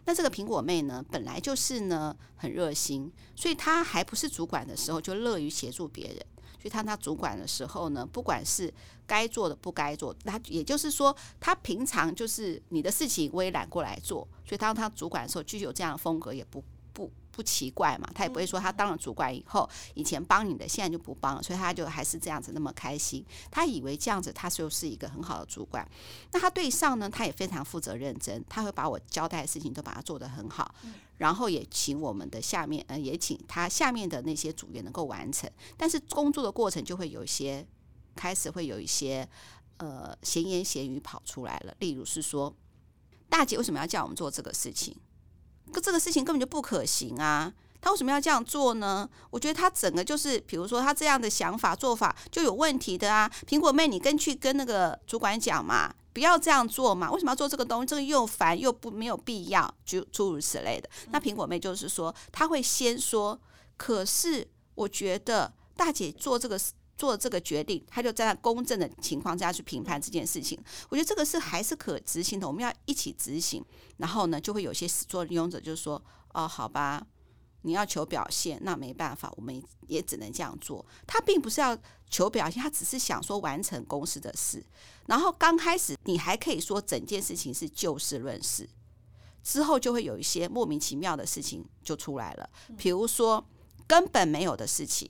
[0.06, 6.16] 那这个苹果妹呢，本来就是呢很热心，所以她还不是主管的时候就乐于协助别人。
[6.62, 8.72] 去当他主管的时候呢，不管是
[9.04, 14.26] 该做的不该做，那也就是说，他平常就是你的事情我也揽过来做。
[14.46, 18.08] 所以当他主管的时候，具有这样的风格也不不不奇怪嘛。
[18.14, 23.24] 他也不会说他当了主管以后，以前帮你的现在就不帮了，所以他就还是这样子那么开心。
[23.50, 25.88] 他以为这样子他就是一个很好的主管。
[26.32, 30.74] 那他对上呢，他也非常负责认真，他会把我交代的事情都把它做得很好。
[31.18, 35.48] 然后也请我们的下面，呃，也请他下面的那些组员能够完成。
[35.76, 37.64] 但是工作的过程就会有一些，
[38.16, 39.28] 开始会有一些，
[39.76, 41.74] 呃，闲言闲语跑出来了。
[41.78, 42.52] 例如是说，
[43.28, 44.96] 大姐为什么要叫我们做这个事情？
[45.72, 47.52] 可这个事情根本就不可行啊！
[47.80, 49.08] 他为什么要这样做呢？
[49.30, 53.28] 我觉得他整个就是，比如说他这样的想法做法就有问题的啊！
[53.46, 55.92] 苹果妹，你跟去跟那个主管讲嘛。
[56.14, 57.10] 不要这样做嘛！
[57.10, 57.86] 为什么要做这个东西？
[57.86, 60.86] 这个又烦又不没有必要，就诸如此类的。
[61.10, 63.40] 那苹果妹就是说，她会先说，
[63.78, 66.60] 可是我觉得大姐做这个
[66.96, 70.58] 做这个决定，他就在公正的情况下去评判这件事情。
[70.88, 73.64] 我觉得这个是还是可执行的，我们要一起执行。
[73.98, 76.02] 然后呢，就会有些始作俑者就说
[76.34, 77.06] ：“哦，好吧。”
[77.64, 80.84] 你要求表现，那没办法，我们也只能这样做。
[81.06, 81.78] 他并不是要
[82.10, 84.60] 求表现，他只是想说完成公司的事。
[85.06, 88.68] 然后刚开始你还可以说整件事情是就事论事，
[89.44, 92.50] 之后就会有一些莫名其妙的事情就出来了。
[92.76, 93.46] 比如说
[93.86, 95.08] 根本没有的事情，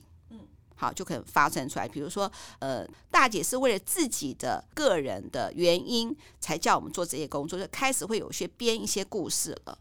[0.83, 1.87] 好，就可能发生出来。
[1.87, 9.77] 比如说，呃，大姐是为了自己的个人的原因才叫我们做这些工作，就开始会有些编一些故事了。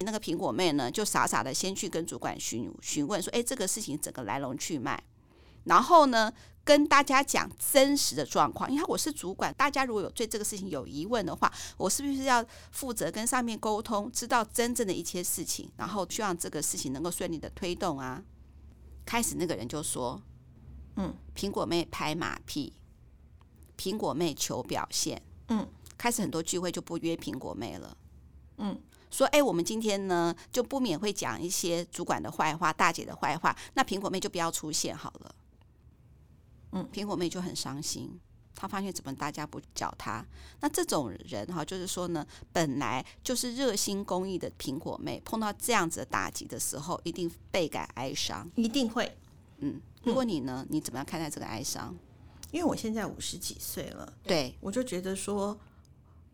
[0.00, 4.98] 那个苹果妹呢，就傻傻的先去跟主管询询问说：“哎，这个事情整个来龙去脉，
[5.64, 6.32] 然后呢，
[6.64, 8.72] 跟大家讲真实的状况。
[8.72, 18.22] 因为我是主管，大家如果有对这个事情有疑问的话，我是不是要负责跟上面沟通，知道真正的一些事情，然后希望这个事情能够顺利的推动啊？”
[19.04, 20.22] 开始那个人就说
[21.00, 22.72] ：“嗯，苹果妹拍马屁，
[23.78, 27.96] 苹果妹求表现，嗯，开始很多聚会就不约苹果妹了，
[28.58, 28.78] 嗯。”
[29.10, 35.34] 说，哎，我们今天呢就不免会讲一些主管的坏话、大姐的坏话，那苹果妹就不要出现好了。
[36.70, 38.20] 嗯，苹果妹就很伤心，
[38.54, 40.24] 她发现怎么大家不叫她？
[40.60, 49.18] 那这种人哈，就是说呢，本来就是热心公益的苹果妹，碰到这样子的打击的时候，一定倍感哀伤，一定会。
[49.60, 51.96] 嗯，如果你呢，你怎么样看待这个哀伤？
[52.50, 55.58] 因为我现在五十几岁了，对，我就觉得说，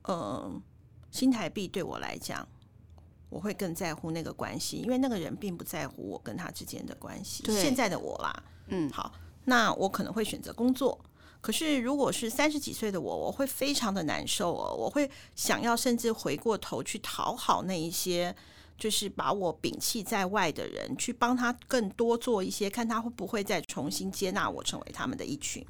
[0.03, 0.63] 嗯、呃，
[1.11, 2.47] 新台币对我来讲。
[3.29, 7.43] 我会更在乎那个关系，因为那个人并不在乎我跟他之间的关系。
[7.61, 9.13] 现在的我啦，嗯，好，
[9.47, 10.99] 那我可能会选择工作。
[11.41, 18.35] 可是如果是三十几岁的我，我会非常的难受哦，我会想要甚至回过头去讨好那一些，
[18.79, 25.65] 就是把我摒弃在外的人，去帮他更多做一些，看他会不会再重新接纳我，成为他们的一群。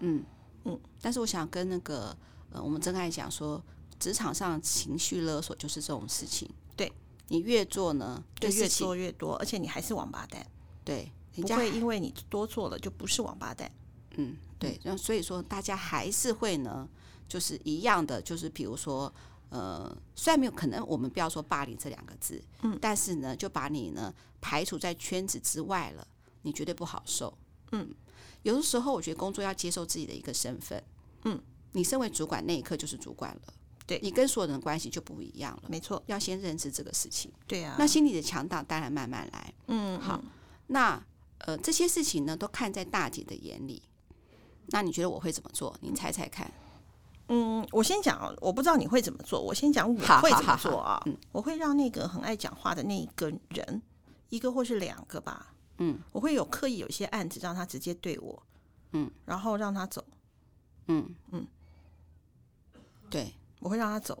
[0.00, 0.24] 嗯
[0.64, 2.16] 嗯，但是我想跟那个
[2.52, 3.62] 呃，我们真爱讲说，
[3.98, 6.48] 职场上情绪勒索就是这种事情。
[6.76, 6.92] 对，
[7.28, 10.44] 你越做呢，就越做越多，而且你还是王八蛋。
[10.84, 13.70] 对，不会因为你多做了就不是王八蛋。
[14.16, 16.88] 嗯，对，然后所以说大家还是会呢，
[17.28, 19.12] 就是一样的，就是比如说，
[19.50, 26.06] 呃，虽然没有可能，我们不要说霸凌这两个字，嗯，但是呢，就把你呢排除在圈子之外了，
[26.42, 27.36] 你绝对不好受。
[27.72, 27.92] 嗯，
[28.42, 30.82] 有的时候我觉得工作要接受自己的一个身份。
[31.24, 31.40] 嗯，
[31.72, 33.54] 你身为主管那一刻就是主管了。
[33.86, 37.30] 对，你跟所有人的关系就不一样了，没错，要先认知这个事情。
[37.48, 39.54] 对啊，那心理的强大当然慢慢来。
[39.66, 40.22] 嗯，好，
[40.68, 41.04] 那
[41.38, 43.82] 呃这些事情呢都看在大姐的眼里，
[44.66, 45.76] 那你觉得我会怎么做？
[45.80, 46.48] 你猜猜看。
[47.32, 51.00] 嗯，我先讲，我不知道你会怎么做，我先讲我会怎么做啊。
[51.06, 53.80] 嗯，我会让那个很爱讲话的那一个人，
[54.30, 55.54] 一个或是两个吧。
[55.78, 58.42] 嗯，我会有刻意有一些案子让他直接对我，
[58.92, 60.04] 嗯，然后让他走。
[60.88, 61.46] 嗯嗯。
[63.08, 64.20] 对，我会让他走。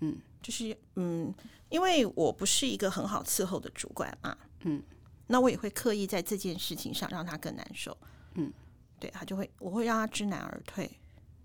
[0.00, 1.34] 嗯，就是嗯，
[1.70, 4.36] 因为我不是一个很好伺候的主管嘛。
[4.64, 4.82] 嗯，
[5.26, 7.96] 那我也会刻意在这件事情上让他更难受。
[8.34, 8.52] 嗯，
[9.00, 10.90] 对，他就会，我会让他知难而退。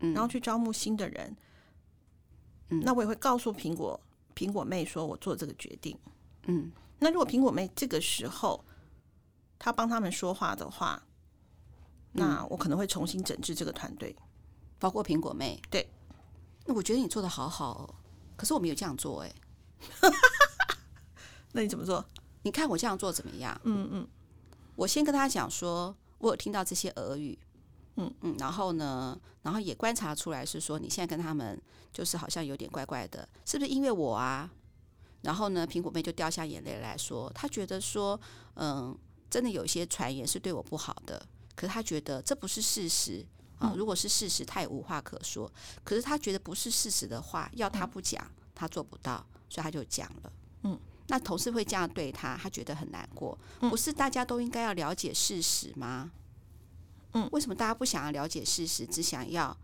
[0.03, 1.35] 嗯，然后去招募新的人。
[2.69, 3.99] 嗯，那我也会告诉苹果
[4.35, 5.97] 苹果妹说，我做这个决定。
[6.47, 8.63] 嗯，那如果苹果妹这个时候
[9.57, 11.01] 她帮他们说话的话，
[12.11, 14.15] 那我可能会重新整治这个团队，
[14.77, 15.59] 包括苹果妹。
[15.69, 15.89] 对，
[16.65, 17.95] 那我觉得你做的好好哦，
[18.35, 19.33] 可是我没有这样做哎。
[21.53, 22.03] 那你怎么做？
[22.43, 23.59] 你看我这样做怎么样？
[23.63, 24.07] 嗯嗯，
[24.75, 27.37] 我先跟他讲说，我有听到这些俄语。
[27.95, 34.49] 嗯嗯，然后呢，然后也观察出来是说，你现在跟他们就是好像有点怪怪的，是不是因为我啊？
[35.21, 38.19] 然后呢，苹果妹就掉下眼泪来说，她觉得说，
[38.55, 38.97] 嗯，
[39.29, 41.23] 真的有些传言是对我不好的，
[41.55, 43.25] 可是她觉得这不是事实
[43.57, 43.73] 啊。
[43.77, 45.49] 如果是事实，她也无话可说。
[45.83, 50.33] 可是她觉得不是事实的话，要她不讲，她做不到，所以她就讲了。
[50.63, 50.77] 嗯，
[51.07, 53.37] 那同事会这样对她，她觉得很难过。
[53.61, 56.11] 不是大家都应该要了解事实吗？
[57.13, 59.55] 嗯，为什么大家不想要了解事实，只想要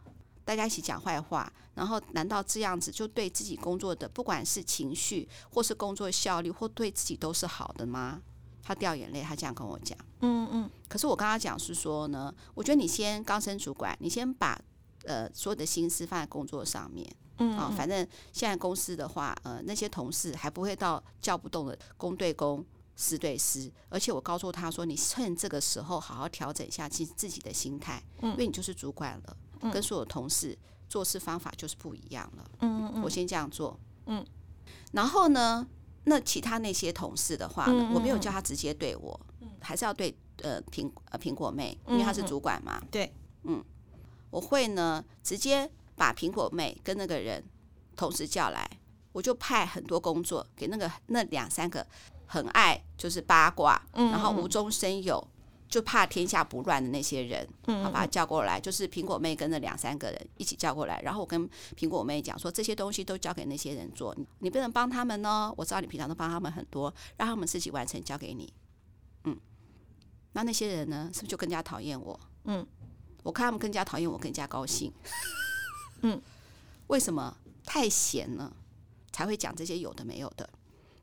[0.46, 1.52] 大家一起讲坏话？
[1.76, 8.22] 然后，难道这样子就对自己工作的，不管是情绪，或是工作效率，或对自己都是好的吗？
[8.62, 9.98] 他掉眼泪，他这样跟我讲。
[10.22, 10.70] 嗯嗯。
[10.88, 14.60] 可是我跟他讲是说呢，我觉得你先刚升主管，你先把
[15.06, 17.10] 呃所有的心思放在工作上面。
[17.38, 17.58] 嗯，嗯。
[17.58, 22.64] 啊，反正现在公司的话，呃，那些同事还不会到叫不动的公对公。
[23.02, 30.56] 师对师，而且我告诉他说：“你趁这个时候好好调整一下自自己的心态，因为你就是主管了，跟所有同事
[30.90, 33.80] 做事方法就是不一样了。”嗯嗯，我先这样做。
[34.08, 34.26] 嗯，
[34.92, 35.66] 然后呢，
[36.04, 39.18] 那其他那些同事的话呢，我没有叫他直接对我，
[39.62, 42.84] 还是要对呃苹呃苹果妹，因为她是主管嘛。
[42.92, 43.10] 对，
[43.44, 43.64] 嗯，
[44.30, 47.42] 我会呢直接把苹果妹跟那个人
[47.96, 48.70] 同时叫来，
[49.14, 51.88] 我就派很多工作给那个那两三个。
[52.32, 55.28] 很爱就是八卦，然后无中生有，
[55.68, 57.48] 就怕天下不乱的那些人，
[57.84, 65.52] 好把他叫过来，就是苹果妹跟着两三个人一起叫过来，然后我跟苹果妹讲说，这些东西都交给那些人做，你不能帮他们哦。
[65.58, 68.54] 我知道你平常都帮他们很多，让他们自己完成，交给你。
[69.24, 69.36] 嗯，
[70.34, 72.20] 那那些人呢，是不是就更加讨厌我？
[72.44, 72.64] 嗯，
[73.24, 74.94] 我看他们更加讨厌我，更加高兴。
[76.04, 76.22] 嗯，
[76.88, 77.36] 为什么？
[77.66, 78.56] 太闲了，
[79.12, 80.50] 才会讲这些有的没有的。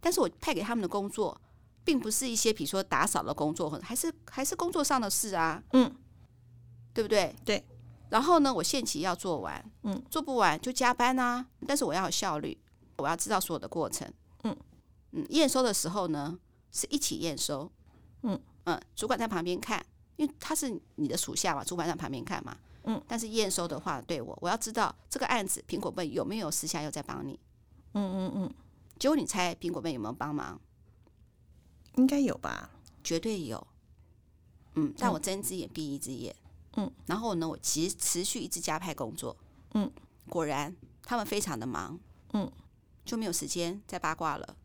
[0.00, 1.40] 但是我派给他们的工作，
[1.84, 5.94] 并不是一些比如说打扫的工作，还是还是工作上的事啊，嗯，
[6.92, 7.34] 对不对？
[7.44, 7.64] 对。
[8.08, 11.44] 然后呢，我限期要做完，嗯，做不完就加班啊。
[11.66, 12.56] 但是我要有效率，
[12.98, 14.08] 我要知道所有的过程，
[14.44, 14.56] 嗯
[15.10, 15.26] 嗯。
[15.30, 16.38] 验收的时候呢，
[16.70, 17.68] 是一起验收，
[18.22, 18.80] 嗯嗯。
[18.94, 23.02] 主管在旁边看，因为他是你的属下嘛，主管在旁边看嘛，嗯。
[23.08, 27.36] 但是验收的话，对我，我要知道这个案子苹果妹有没有私下又在帮你，
[27.94, 28.54] 嗯嗯嗯。
[28.98, 30.60] 结果你猜苹果妹有没有帮忙？
[31.96, 32.70] 应该有吧，
[33.02, 33.66] 绝对有。
[34.74, 36.34] 嗯，但我睁一只眼闭一只眼。
[36.76, 39.36] 嗯，然后呢，我其实持续一直加派工作。
[39.74, 39.90] 嗯，
[40.28, 41.98] 果然他们非常的忙。
[42.32, 42.50] 嗯，
[43.04, 44.56] 就没有时间再八卦了。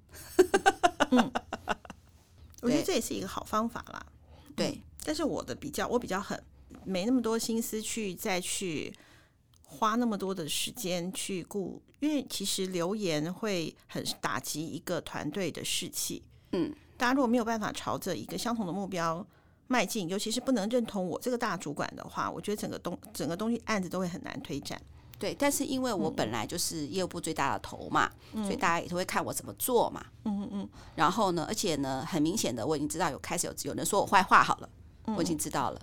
[1.11, 1.31] 嗯，
[2.61, 4.05] 我觉得这也是一个好方法啦。
[4.55, 6.41] 对，嗯，但是我的比较，我比较狠，
[6.83, 8.93] 没那么多心思去再去。
[9.71, 16.21] 花那么多的时间去顾，因为其实留言会很打击一个团队的士气。
[16.51, 19.25] 嗯，大家如果没有办法朝着一个相同的目标
[19.67, 24.79] 迈进，尤其是不能认同我这个大主管的话，我觉得整个东整个东西案子都会很难推展。
[25.17, 30.03] 对，但是因为我本来就是业务部最大的头嘛，嗯、所以大家也都会看我怎么做嘛。
[30.25, 30.69] 嗯嗯嗯。
[30.95, 34.69] 然后呢，而且呢，很明显的我已经知道有开始有有人说我坏话好了，
[35.05, 35.81] 嗯、我已经知道了。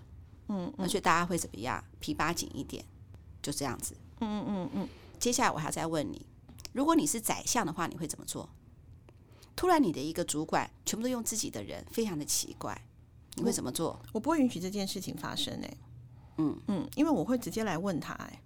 [0.49, 1.83] 嗯，那所以大家会怎么样？
[2.01, 2.85] 皮扒紧一点。
[3.43, 4.89] 就这样子，嗯嗯嗯。
[5.19, 6.25] 接下来我还要再问你，
[6.73, 8.49] 如果你是宰相的话，你会怎么做？
[9.57, 12.81] 突然你的一个主管全部都用自己的人，非常的奇怪，
[13.35, 13.89] 你会怎么做？
[13.89, 15.77] 我，我不会允许这件事情发生哎。
[16.37, 18.41] 嗯嗯，因为我会直接来问他哎。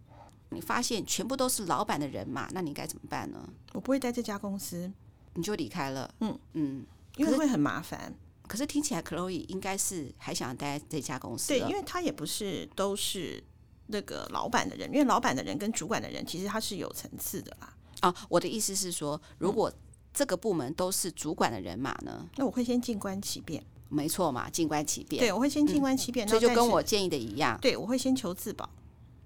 [0.49, 2.49] 你发现全部都是老板的人嘛？
[2.53, 3.47] 那你该怎么办呢？
[3.73, 4.91] 我不会待这家公司，
[5.35, 6.15] 你就离开了。
[6.21, 8.15] 嗯嗯，因为会很麻烦。
[8.47, 11.49] 可是听起来，Chloe 应该是还想待在这家公司。
[11.49, 13.45] 对，因为他也不是都是。
[13.87, 17.75] 那个老板的人，因为老板的人跟主管的人，其实他是有层次的啦。
[18.01, 19.73] 啊，我的意思是说，如果
[20.13, 22.19] 这个部门都是主管的人马呢？
[22.21, 23.65] 嗯、那我会先静观其变。
[23.89, 25.21] 没错嘛，静观其变。
[25.21, 26.27] 对，我会先静观其变。
[26.27, 27.59] 所以就跟我建议的一样。
[27.61, 28.69] 对，我会先求自保。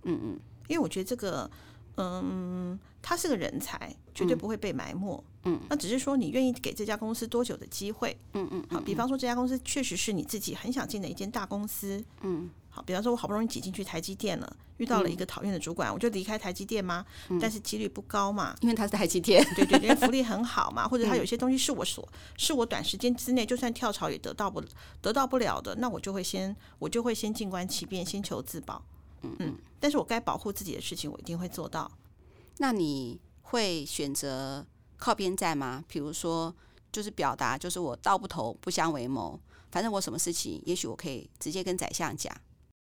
[0.03, 1.51] 嗯嗯，因为我觉得这个，
[1.97, 5.25] 嗯，他是个人才，绝对不会被埋没。
[5.45, 8.17] 嗯，那只是说你愿意给这家公司多久的机会？
[8.35, 12.05] 嗯嗯，好，比方说这家公司确实是你自己很想进的一间大公司。
[12.23, 12.51] 嗯。
[12.77, 17.07] 好，比方说，我好不容易挤进去台积电了，遇到了一个讨厌的主管，嗯、我就离开台积电吗？
[17.31, 24.63] 嗯、但是几率不高嘛，因为他是台积电，对对，因为福利很好嘛， 或者他有些东西是我所，嗯、是我短时间之内就算跳槽也得到不
[25.01, 28.85] 得到不了的，那我就会先我就会先静观其变，先求自保。
[29.23, 31.91] 嗯嗯，但是我该保护自己的事情，我一定会做到。
[32.59, 34.65] 那你会选择
[34.99, 35.83] 靠边站吗？
[35.89, 36.55] 比如说，
[36.93, 42.35] 就是表达，就是我道不投不相为谋，反正我什么事情，也许我可以直接跟宰相讲。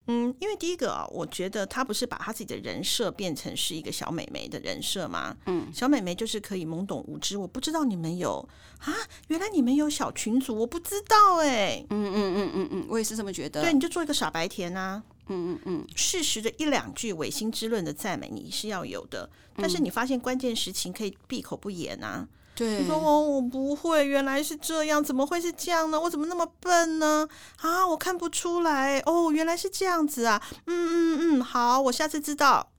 [0.07, 5.35] 嗯，因为第一个啊，我觉得他不是把他自己的人设变成是一个小美眉的人设吗？
[5.47, 8.47] 嗯，小美眉就是可以懵懂无知，我不知道你们有
[8.79, 8.93] 啊，
[9.29, 11.85] 原来你们有小群组，我不知道哎、欸。
[11.89, 13.61] 嗯嗯嗯嗯嗯，我也是这么觉得。
[13.61, 15.01] 对，你就做一个傻白甜啊。
[15.27, 22.27] 嗯嗯嗯，适时的一两句违心之论的赞美你是要有的，但是你发现关键时情可以闭口不言啊。
[22.55, 25.99] 对，你说哦，我不会，原来是这样，怎么会是这样呢？
[25.99, 27.27] 我怎么那么笨呢？
[27.57, 30.41] 啊，我看不出来哦，原来是这样子啊。
[30.65, 32.71] 嗯嗯嗯，好，我下次知道。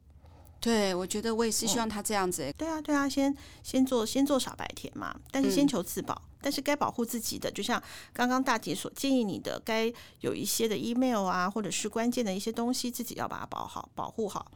[0.61, 2.51] 对，我觉得我也是希望他这样子。
[2.57, 6.15] 对啊，对啊，先先做先做傻白甜嘛，但是先求自保。
[6.15, 7.81] 嗯、但是该保护自己的，就像
[8.15, 14.51] 刚刚大姐所建议你的，该有一些的 email 啊，或者是关键的一些东西，自己要把它保好，保护好。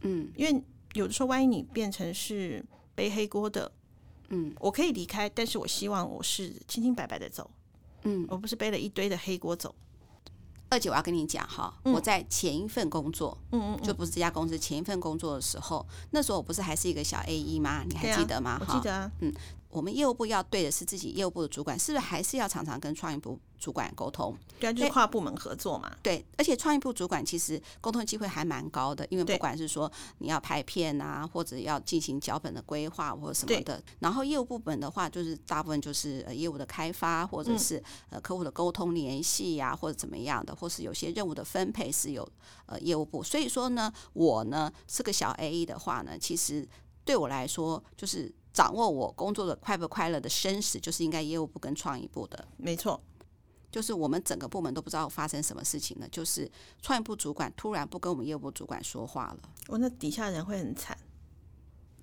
[0.00, 0.64] 嗯，因为
[0.94, 2.64] 有的时候万一你变成是
[2.94, 3.70] 背黑锅的。
[4.34, 7.48] 嗯，我可以离开，但是我希望我是清清白白的走，
[8.04, 9.74] 嗯，我不是背了一堆的黑锅走。
[10.70, 17.84] 二姐，我要跟你讲哈，嗯、我在前一份工作，嗯嗯，嗯就不是这家公司前一份工作的时候，那时候我不是还是一个小 AE 吗？
[17.86, 18.52] 你还记得吗？
[18.52, 19.32] 啊、我记得啊，嗯。
[19.72, 24.36] 我们业务部要对的是自己业务部的主管，是不是还是要常常跟创意部主管沟通？
[24.60, 25.90] 对啊，就是跨部门合作嘛。
[26.02, 33.82] 对，而且创意部主管其实沟通机会还蛮高的，因为不管是说你要拍片啊，或者要进行脚本的规划或者什么的。
[34.00, 42.28] 然后业务部门的话，就是大部分就是呃业务的开发，或者是呃客户的沟通联系呀，或者怎么样的，或是有些任务的分配是有
[42.66, 43.22] 呃业务部。
[43.22, 46.68] 所以说呢，我呢是个小 AE 的话呢，其实
[47.06, 48.30] 对我来说就是。
[48.52, 52.46] 掌握我工作的快不快乐的生死，就是应该业务部跟创意部的。
[52.58, 53.00] 没错，
[53.70, 56.08] 就是我们整个部门都不知道发生什么事情了。
[56.08, 56.50] 就是
[56.82, 59.38] 创意部主管突然不跟我们业务部主管说话了，
[59.68, 60.96] 我那底下人会很惨。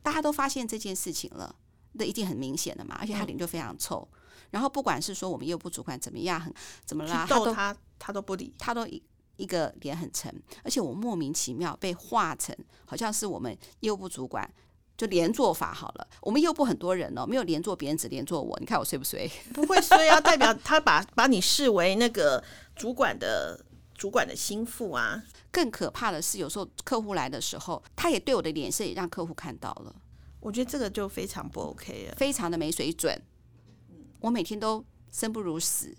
[0.01, 1.55] 大家都发现这件事情了，
[1.91, 2.97] 那一定很明显的嘛。
[2.99, 4.07] 而且他脸就非常臭。
[4.11, 4.19] 嗯、
[4.51, 6.51] 然后不管是说我们业务部主管怎么样，很
[6.83, 9.03] 怎么啦，他都他他都不理，他都一
[9.35, 10.33] 一个脸很沉。
[10.63, 14.51] 而且我莫名其妙被画成好像是我们业务部主管。
[14.99, 18.59] 就连坐法好了，我们又不很多人哦，没有连坐别人，只连坐我。
[18.59, 19.25] 你看我衰不衰？
[19.55, 22.43] 不会衰啊，代表他把把你视为那个
[22.75, 23.63] 主管的
[23.95, 25.23] 主管的心腹啊。
[25.51, 29.95] 更可怕的是，有时候客户来的时候，他也对我的脸色也让客户看到了。
[30.41, 33.17] 我觉得这个就非常不 OK 了，非常的没水准。
[34.19, 34.83] 我每天都
[35.13, 35.95] 生不如死，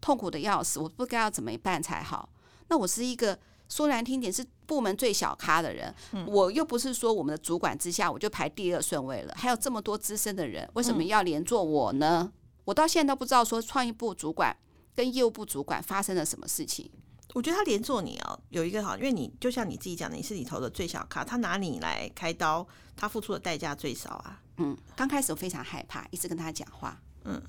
[0.00, 2.28] 痛苦的要死，我不知道要怎么办才好。
[2.68, 3.36] 那我是一个。
[3.70, 12.30] 说难听点是部门最小咖的人，嗯、我又不是说我们的主管之下我就排第二顺位了，还有这么多资深的人，为什么要连坐我呢？
[12.30, 12.32] 嗯、
[12.66, 14.54] 我到现在都不知道说创意部主管
[14.94, 16.90] 跟业务部主管发生了什么事情。
[17.32, 22.66] 我觉得他连坐你哦，有一个好，因为你就像你自己讲的，你是里头的最小咖，他拿你来开刀，
[22.96, 24.42] 他付出的代价最少啊。
[24.56, 27.40] 嗯，刚开始我非常害怕，一直跟他讲话，嗯，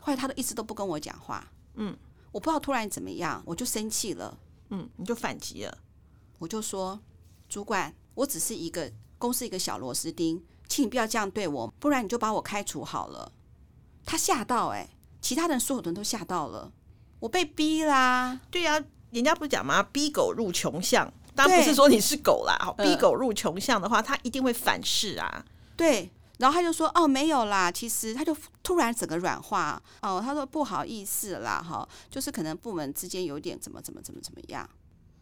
[0.00, 1.44] 后来他都一直都不跟我讲话，
[1.74, 1.96] 嗯，
[2.30, 4.38] 我不知道突然怎么样，我就生气了。
[4.70, 5.78] 嗯，你就反击了，
[6.38, 7.00] 我就说，
[7.48, 13.32] 主管，我只是一个公司一个小螺丝钉，请你不要这样对我，不然你就把我开除好了。
[14.04, 14.90] 他吓到哎、欸，
[15.20, 16.72] 其他人所有人都吓到了，
[17.20, 18.40] 我被逼啦。
[18.50, 19.82] 对呀、啊，人家不是讲吗？
[19.82, 22.74] 逼狗入穷巷，当然不是说你是狗啦。
[22.76, 25.44] 对逼狗入穷巷的话，他一定会反噬啊。
[25.76, 26.10] 对。
[26.38, 30.20] 然后他就说：“哦，没有啦，其实他就突然整个软化哦。
[30.22, 34.68] 他说不好意思啦，哈，就是可能部门之间有点怎么怎么怎么怎么样。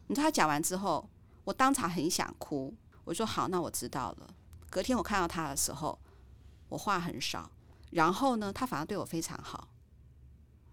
[0.08, 1.08] 你知道他讲完之后，
[1.44, 2.74] 我当场很想哭。
[3.04, 4.34] 我说好，那我知道了。
[4.70, 5.98] 隔天我看到他的时候，
[6.68, 7.48] 我话很少，
[7.90, 9.68] 然后呢，他反而对我非常好。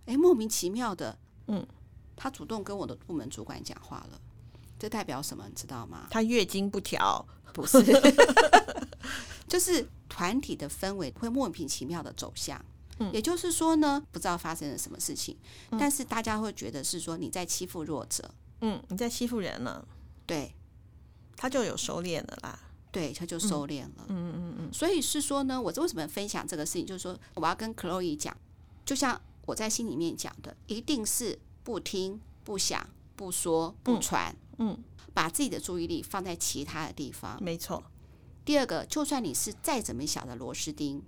[0.05, 1.15] 哎，莫名其妙的，
[1.47, 1.63] 嗯，
[2.15, 4.19] 他主动跟我的部门主管讲话了。
[4.81, 5.45] 这代表什么？
[5.47, 6.07] 你知道吗？
[6.09, 7.83] 他月经不调，不是，
[9.47, 12.63] 就是。”团体的氛围会莫名其妙的走向，
[12.99, 15.37] 嗯，也就是说呢，不知道发生了什么事情，
[15.71, 18.29] 嗯，但是大家会觉得是说你在欺负弱者，
[18.59, 19.87] 嗯，你在欺负人了，
[20.25, 20.53] 对，
[21.37, 22.59] 他就有收敛了啦，
[22.91, 28.35] 对，他就收敛了，嗯嗯嗯，所以是说呢，我为什么分享这个事情，就是说我要跟 Chloe 讲，
[28.85, 34.77] 就像我在心里面讲的，一定是不听、不想、不说、不传，嗯，嗯，
[35.13, 37.83] 把自己的注意力放在其他的地方，没错。
[38.45, 41.01] 第二个，就算你是再怎么小的螺丝钉，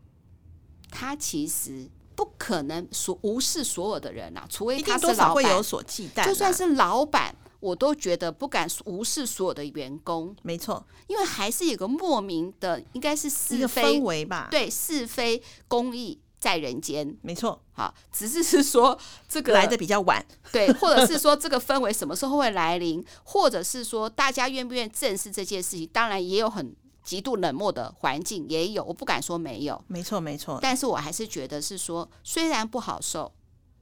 [0.90, 6.26] 他其实不可能所无视所有的人呐、啊，除非他是老板，会有所忌惮。
[6.26, 10.36] 就算是老板，我都觉得不敢无视所有的员工。
[10.42, 14.48] 没错，因为还是有个莫名的，应该是是非氛围吧？
[14.52, 17.18] 对，是非公义在人间。
[17.22, 25.88] 没错，好，只是是说这个来的比较晚，对，或者是说这个氛围什么时候会来临，或者是说大家愿不愿意正视这件事情？
[25.94, 26.76] 当然也有很。
[27.04, 30.58] 极度冷漠的环境也有，我不敢说没有，没错没错。
[30.62, 33.30] 但是我还是觉得是说，虽然不好受，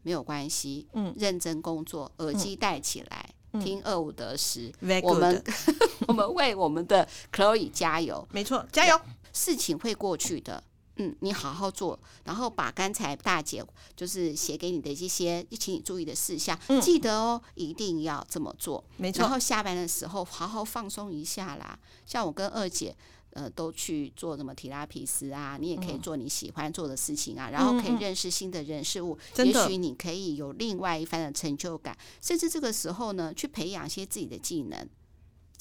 [0.01, 5.43] 没有关系，嗯，认真工作，耳机戴起来，嗯、听二五得十，嗯、我们
[6.07, 8.99] 我们为我们的 Chloe 加油，没错，加油，
[9.31, 10.63] 事情会过去的。
[11.01, 18.83] 嗯，你好好做，然后把刚才大姐就是写给你的这些，请你注意的事项，嗯、记得哦，一定要这么做。
[18.97, 19.21] 没错。
[19.21, 21.77] 然后下班的时候好好放松一下啦。
[22.05, 22.95] 像我跟二姐，
[23.31, 34.87] 呃，都去做什么提拉皮斯啊，你也可以做你喜欢做的事情啊，嗯、然后可以认识新的人事物，嗯、也许你可以有另外一番的成就感，甚至这个时候呢，去培养一些自己的技能。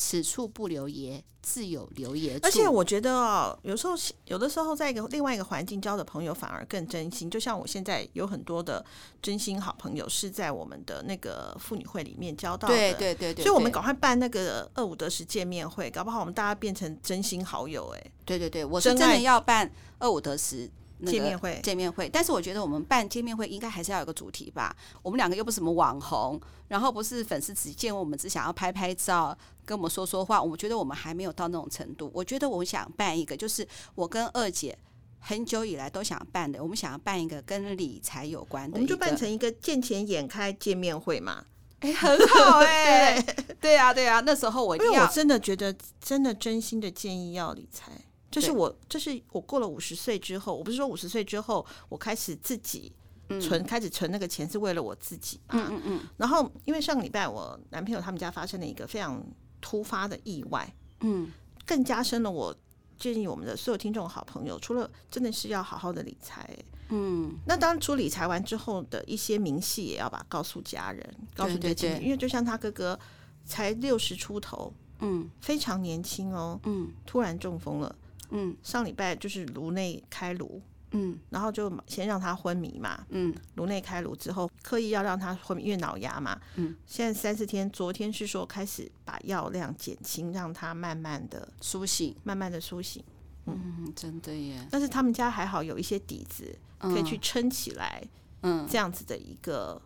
[0.01, 2.47] 此处不留爷，自有留爷处。
[2.47, 3.93] 而且我觉得哦，有时候
[4.25, 7.29] 有的时候在一个另外一个环境交的朋友反而更真心。
[7.31, 8.83] 就像我现在有很多的
[9.21, 12.75] 真心好朋友是在我们的那个妇女会里面交到的。
[12.75, 13.45] 对对对对。
[13.45, 18.11] 所以我们赶快办那个二五得十见面会，搞不好我们大家变成真心好友哎。
[18.25, 20.71] 对对对，我是真的要办二五得十。
[21.07, 24.75] 见面会，见面会，但是我觉得我们办见面会应该还是要有个主题吧。
[25.03, 30.43] 我们两个又不是什么网红，然后不是粉丝只见我们只想要拍拍照，跟我们说说话。
[30.43, 32.11] 我觉得我们还没有到那种程度。
[32.15, 34.77] 我觉得我想办一个，就是我跟二姐
[35.19, 41.45] 很久以来都想办的，我们想要办一个跟理财有关的，我们就办成一个见钱眼开见面会嘛。
[41.81, 47.91] 哎，很好哎、 欸，对呀对呀，那时候我我真的觉得真的真心的建议要理财。
[48.31, 52.93] 就是我，这是我过了五十岁之后，我不是说五十岁之后我开始自己
[53.41, 55.41] 存，嗯、开始存那个钱是为了我自己。
[55.49, 56.01] 嗯嗯嗯。
[56.17, 59.21] 然后，因为上个礼拜我男朋友他们家发生了一个非常
[59.61, 61.31] 突发的意外，嗯，
[61.67, 62.55] 更加深了我
[62.99, 66.49] 建议我们的所有听众好朋友，除了真的是要好好的理财，
[66.91, 72.99] 嗯，那当初理财完之后的一些明细也要把告诉家人，告诉对亲，因为就像他哥哥
[73.45, 77.97] 才六十出头，嗯，非常年轻哦，嗯，突然中风了。
[78.31, 80.61] 嗯，上礼拜就是颅内开颅，
[80.93, 93.03] 嗯，然后就先让他昏迷嘛，嗯，颅内开颅之后，刻意要让他昏迷，因为脑压嘛，嗯，现在三四天，昨天是说开始把药量减轻，让他慢慢的苏醒，慢慢的苏醒，
[93.47, 94.67] 嗯，嗯，真的耶。
[94.71, 98.03] 但是他们家还好有一些底子，可以去撑起来，
[98.43, 99.81] 嗯，这样子的一个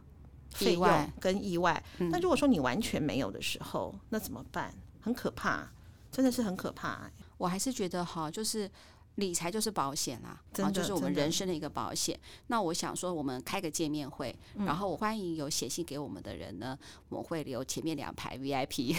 [0.51, 1.83] 费用跟意外。
[1.99, 4.73] 那如果说你完全没有的时候，那怎么办？
[5.01, 5.71] 很可怕，
[6.11, 7.11] 真的是很可怕。
[7.45, 8.71] 我还是觉得哈，就是
[9.17, 12.19] 理财就是保险啦，真的，就是我们人生的一个保险。
[12.47, 16.77] 那我想说，我们开个见面会，嗯、然后我欢迎有写信给我们的人呢，
[17.11, 18.97] 我们会留前面两排 VIP。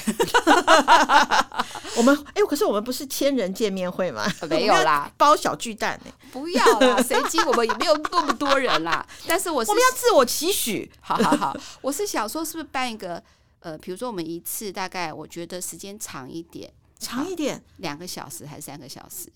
[1.98, 4.24] 我们哎，可是我们不是千人见面会吗？
[4.48, 6.12] 没有啦，包小巨蛋呢？
[6.32, 9.04] 不要啦，随机我们也没有那么多人啦。
[9.26, 13.22] 但是我是我们要自我期许，好好好，我是想说，是不是办一个
[13.62, 16.72] 呃，比如说我们一次大概，我觉得时间长一点。
[17.00, 19.32] 长一点，两个小时还是三个小时？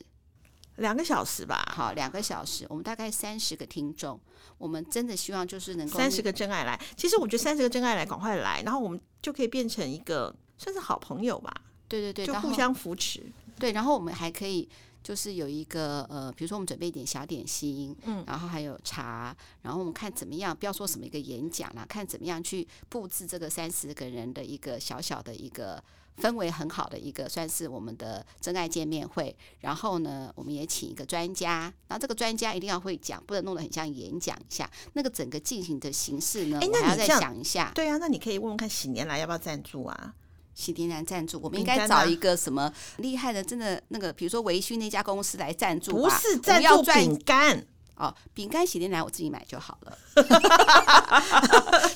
[0.78, 1.62] 两个小时吧。
[1.76, 4.20] 好，两个小时，我们大概三十个听众，
[4.58, 6.80] 我们真的希望就是能够三十个真爱来。
[6.96, 11.54] 其实我觉得三十个真爱来，赶快来，然后我们就可以变成一个算是好朋友吧。
[11.88, 13.22] 对对对，就互相扶持。
[13.58, 14.70] 对，然后我们还可以
[15.04, 25.84] 就是有一个呃，比如说我们准备一点小点心，嗯，然后还有茶，然后我们看怎么样，不要说什么一个演讲啦，看怎么样去布置这个三十个人的一个小小的一个。
[26.20, 29.34] 氛围很好的一个，算是我们的真爱见面会。
[29.62, 34.70] 然后呢，我们也请一个专家，然后这个专家一定要会讲，不能弄得很像演讲一下。
[34.96, 37.72] 那个整个进行的形式呢，我还要再想一下。
[37.74, 40.14] 对啊，那你可以问问看喜年来要不要赞助啊？
[40.54, 45.94] 喜年来赞助，我们应该找一个什么厉害的，真的那个，比如说维勋那家公司来赞助。
[45.94, 47.66] 不是赞助饼干。
[47.96, 49.98] 哦，饼干喜年来我自己买就好了，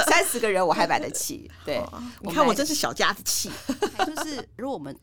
[0.05, 1.49] 三十个人我还买得起。
[1.63, 3.49] 对，哦、你看我真是小家子气。
[4.05, 4.93] 就是如果我们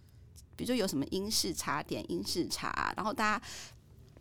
[0.57, 3.42] 比如说有什么英式茶点、英式茶，然后大家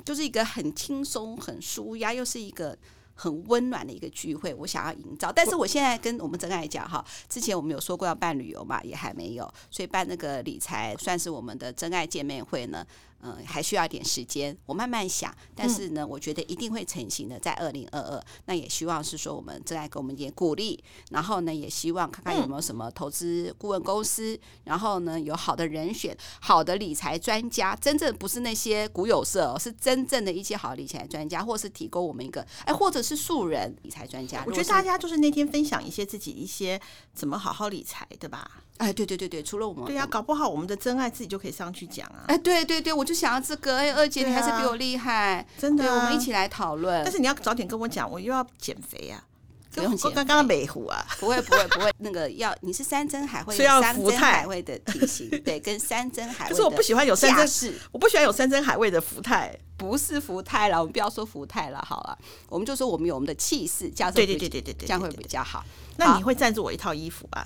[0.06, 2.78] 就是一个很轻松、很舒压，又是一个。
[3.20, 5.30] 很温暖的一个聚会，我想要营造。
[5.30, 12.86] 但是我现在跟我们真爱讲哈，之前我们有说过要办旅游嘛，也还没有，所以办那个理财算是我们的真爱见面会呢。
[13.22, 15.34] 嗯、呃，还需要一点时间，我慢慢想。
[15.56, 18.24] 但是呢，我觉得一定会成型的，在二零二二。
[18.46, 34.44] 那也希望是说，我们正在给我们一点鼓励，然后呢，也希望看看有没有什么投资顾问公司，然后呢，有好的人选，好的理财专家，真正不是那些股有色，是真正的一些好的理财专家，或是提供我们一个，哎，或者是素人理财专家。
[34.48, 36.80] 我觉得大家就是那天分享一些自己一些
[37.14, 38.50] 怎么好好理财对吧。
[38.80, 42.24] 哎，对对对对，除了我们，对呀、啊，搞不好我们的真爱自己就可以上去讲啊！
[42.28, 47.04] 哎，对对对，我就想要这个，哎，二姐你还是比我厉害，真的、啊，我们一起来讨论。
[47.04, 50.14] 但是你要早点跟我讲，我又要减肥呀、啊，不用减。
[50.14, 56.50] 刚刚美湖啊，不会不会不会，那个要你是山珍海味，山珍海味的体型，对，跟山珍海味。
[56.52, 62.18] 可是我不喜欢有山珍，我不喜欢有山珍海味的福泰，不是福泰了，我们不要说福泰了，好了，
[62.48, 65.66] 我们就说我们有我们的气势，这样对对对对对对，这样会比较好。
[65.98, 67.46] 那你会赞助我一套衣服吧？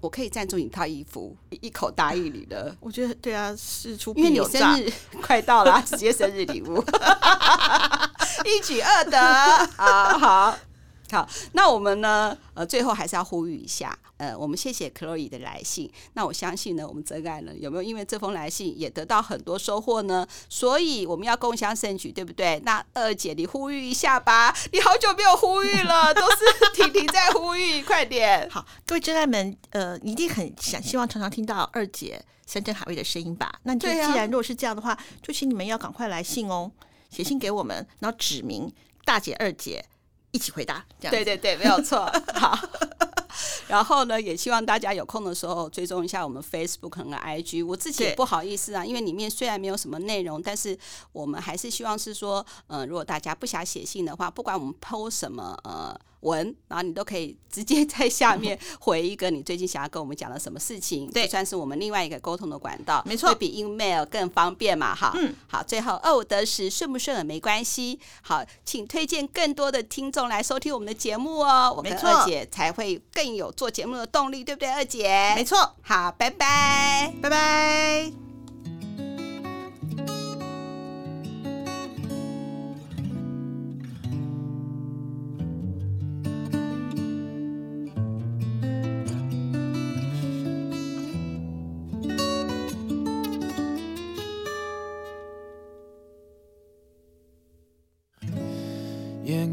[0.00, 2.74] 我可以赞助你一套衣服，一口答应你的。
[2.80, 4.92] 我觉得对啊，事出必你生日
[5.22, 6.82] 快到了，直接生日礼物，
[8.44, 9.18] 一举二得
[9.76, 10.18] 啊！
[10.18, 10.56] 好。
[11.12, 12.36] 好，那我们呢？
[12.54, 15.90] 呃，最后还是要呼吁一下，呃，我们谢谢 Chloe 的来信。
[16.12, 20.26] 那我相信呢，我们真爱呢，有没有因为这封来信也得到很多收获呢？
[20.50, 22.60] 所以我们要共襄盛举，对不对？
[22.62, 24.54] 那二姐，你呼吁一下吧。
[24.72, 26.36] 你好久没有呼吁了，都是
[26.76, 28.46] 婷婷在呼吁，快点。
[28.50, 33.50] 好，各位真爱们，呃，你一定很想希望常常听到二姐山珍海味的声音吧？
[33.62, 36.70] 那就既然如果是这样的话，就请你们要赶快来信哦，
[37.08, 38.70] 写信给我们，然后指明
[39.06, 39.82] 大姐、二姐。
[40.32, 42.08] 一起回答，这样对对对，没有错。
[42.34, 42.56] 好，
[43.70, 47.64] 然后呢，也希望大家有空的时候追踪一下我们 Facebook 和 IG。
[47.64, 50.76] 我自己也不好意思啊，因为里面虽然没有什么内容，但是
[51.12, 55.98] 我们还是希望是说，嗯、呃，如果大家不想写信的话，不管我们 PO 什么，呃。
[56.20, 75.32] 文，然后你都可以直接在下面回一个你最近想要跟我们讲的什么事情，对，算是我们另外一个沟通的管道，没错，会比 email 更方便嘛，哈，嗯，好，最后二五得十，顺不顺耳没关系，好，请推荐更多的听众来收听我们的节目哦，我跟二姐才会更有做节目的动力，对不对，二姐？
[75.34, 78.29] 没错，好，拜拜，拜拜。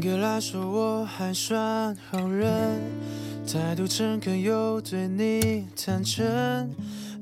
[0.00, 2.80] 格来说，我还算好人，
[3.44, 6.70] 态度诚恳又对你坦诚，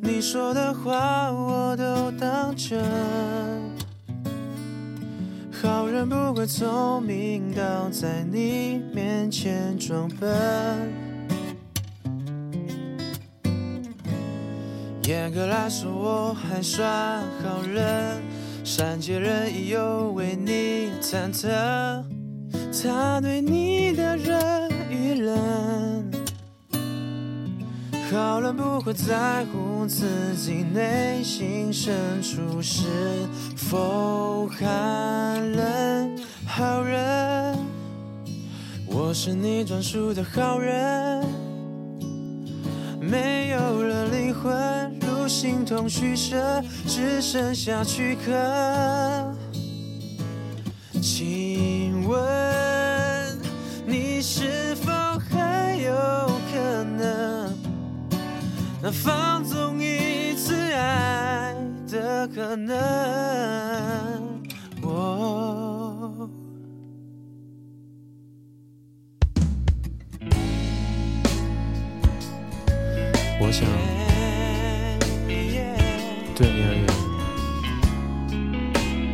[0.02, 2.84] 你说的话我都当真。
[5.50, 10.92] 好人不会聪明到在你面前装笨。
[15.04, 18.20] 严格来说，我还算好人，
[18.62, 22.04] 善解人意又为你忐忑。
[22.86, 24.38] 他对你的热
[24.88, 26.08] 与冷，
[28.08, 30.06] 好人不会在乎自
[30.36, 32.84] 己内心深处是
[33.56, 36.16] 否寒冷。
[36.46, 37.58] 好人，
[38.86, 41.24] 我是你专属的好人，
[43.00, 48.32] 没有了灵魂，如形同虚设，只剩下躯壳。
[59.02, 61.54] 放纵一次爱
[61.90, 62.74] 的可能？
[64.82, 66.28] 我
[73.40, 73.66] 我想，
[76.34, 76.86] 对你而言，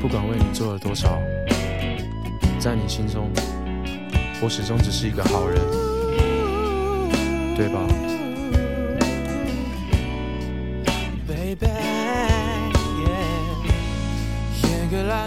[0.01, 1.19] 不管为你做了多少。
[2.59, 3.29] 在你心中，
[4.41, 5.61] 我始终只是一个好人，
[7.57, 7.81] 对吧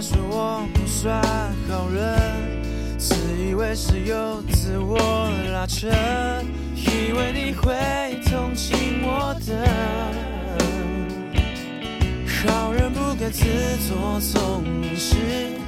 [0.01, 1.21] 说我不算
[1.69, 4.97] 好人，自以为是又自我
[5.53, 5.87] 拉扯，
[6.75, 7.73] 以为你会
[8.25, 9.67] 同情我的，
[12.25, 13.43] 好人不该自
[13.87, 15.15] 作聪明是。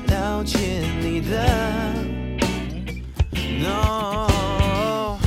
[0.07, 0.57] 了解
[1.01, 1.45] 你的
[3.59, 5.17] ，No，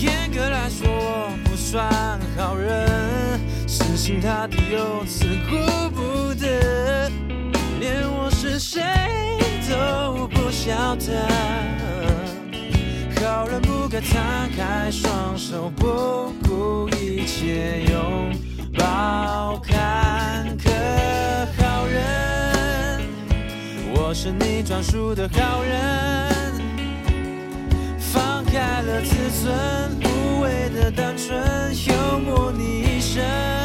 [0.00, 1.88] 严格来说我不算
[2.36, 3.38] 好人，
[3.68, 5.56] 死心塌地又自顾
[5.90, 7.10] 不得，
[8.74, 8.82] 谁
[9.70, 11.28] 都不晓得。
[13.22, 18.32] 好人不该摊开双手，不顾一切拥
[18.76, 20.70] 抱坎坷。
[21.56, 23.00] 好人，
[23.94, 26.52] 我是你专属的好人。
[28.00, 29.54] 放开了自尊，
[30.02, 31.38] 无畏的单纯，
[31.86, 33.63] 幽默你一生。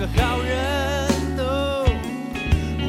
[0.00, 0.56] 个好人
[1.40, 1.84] 哦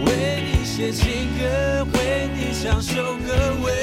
[0.06, 3.81] 为你写情歌为你唱首歌为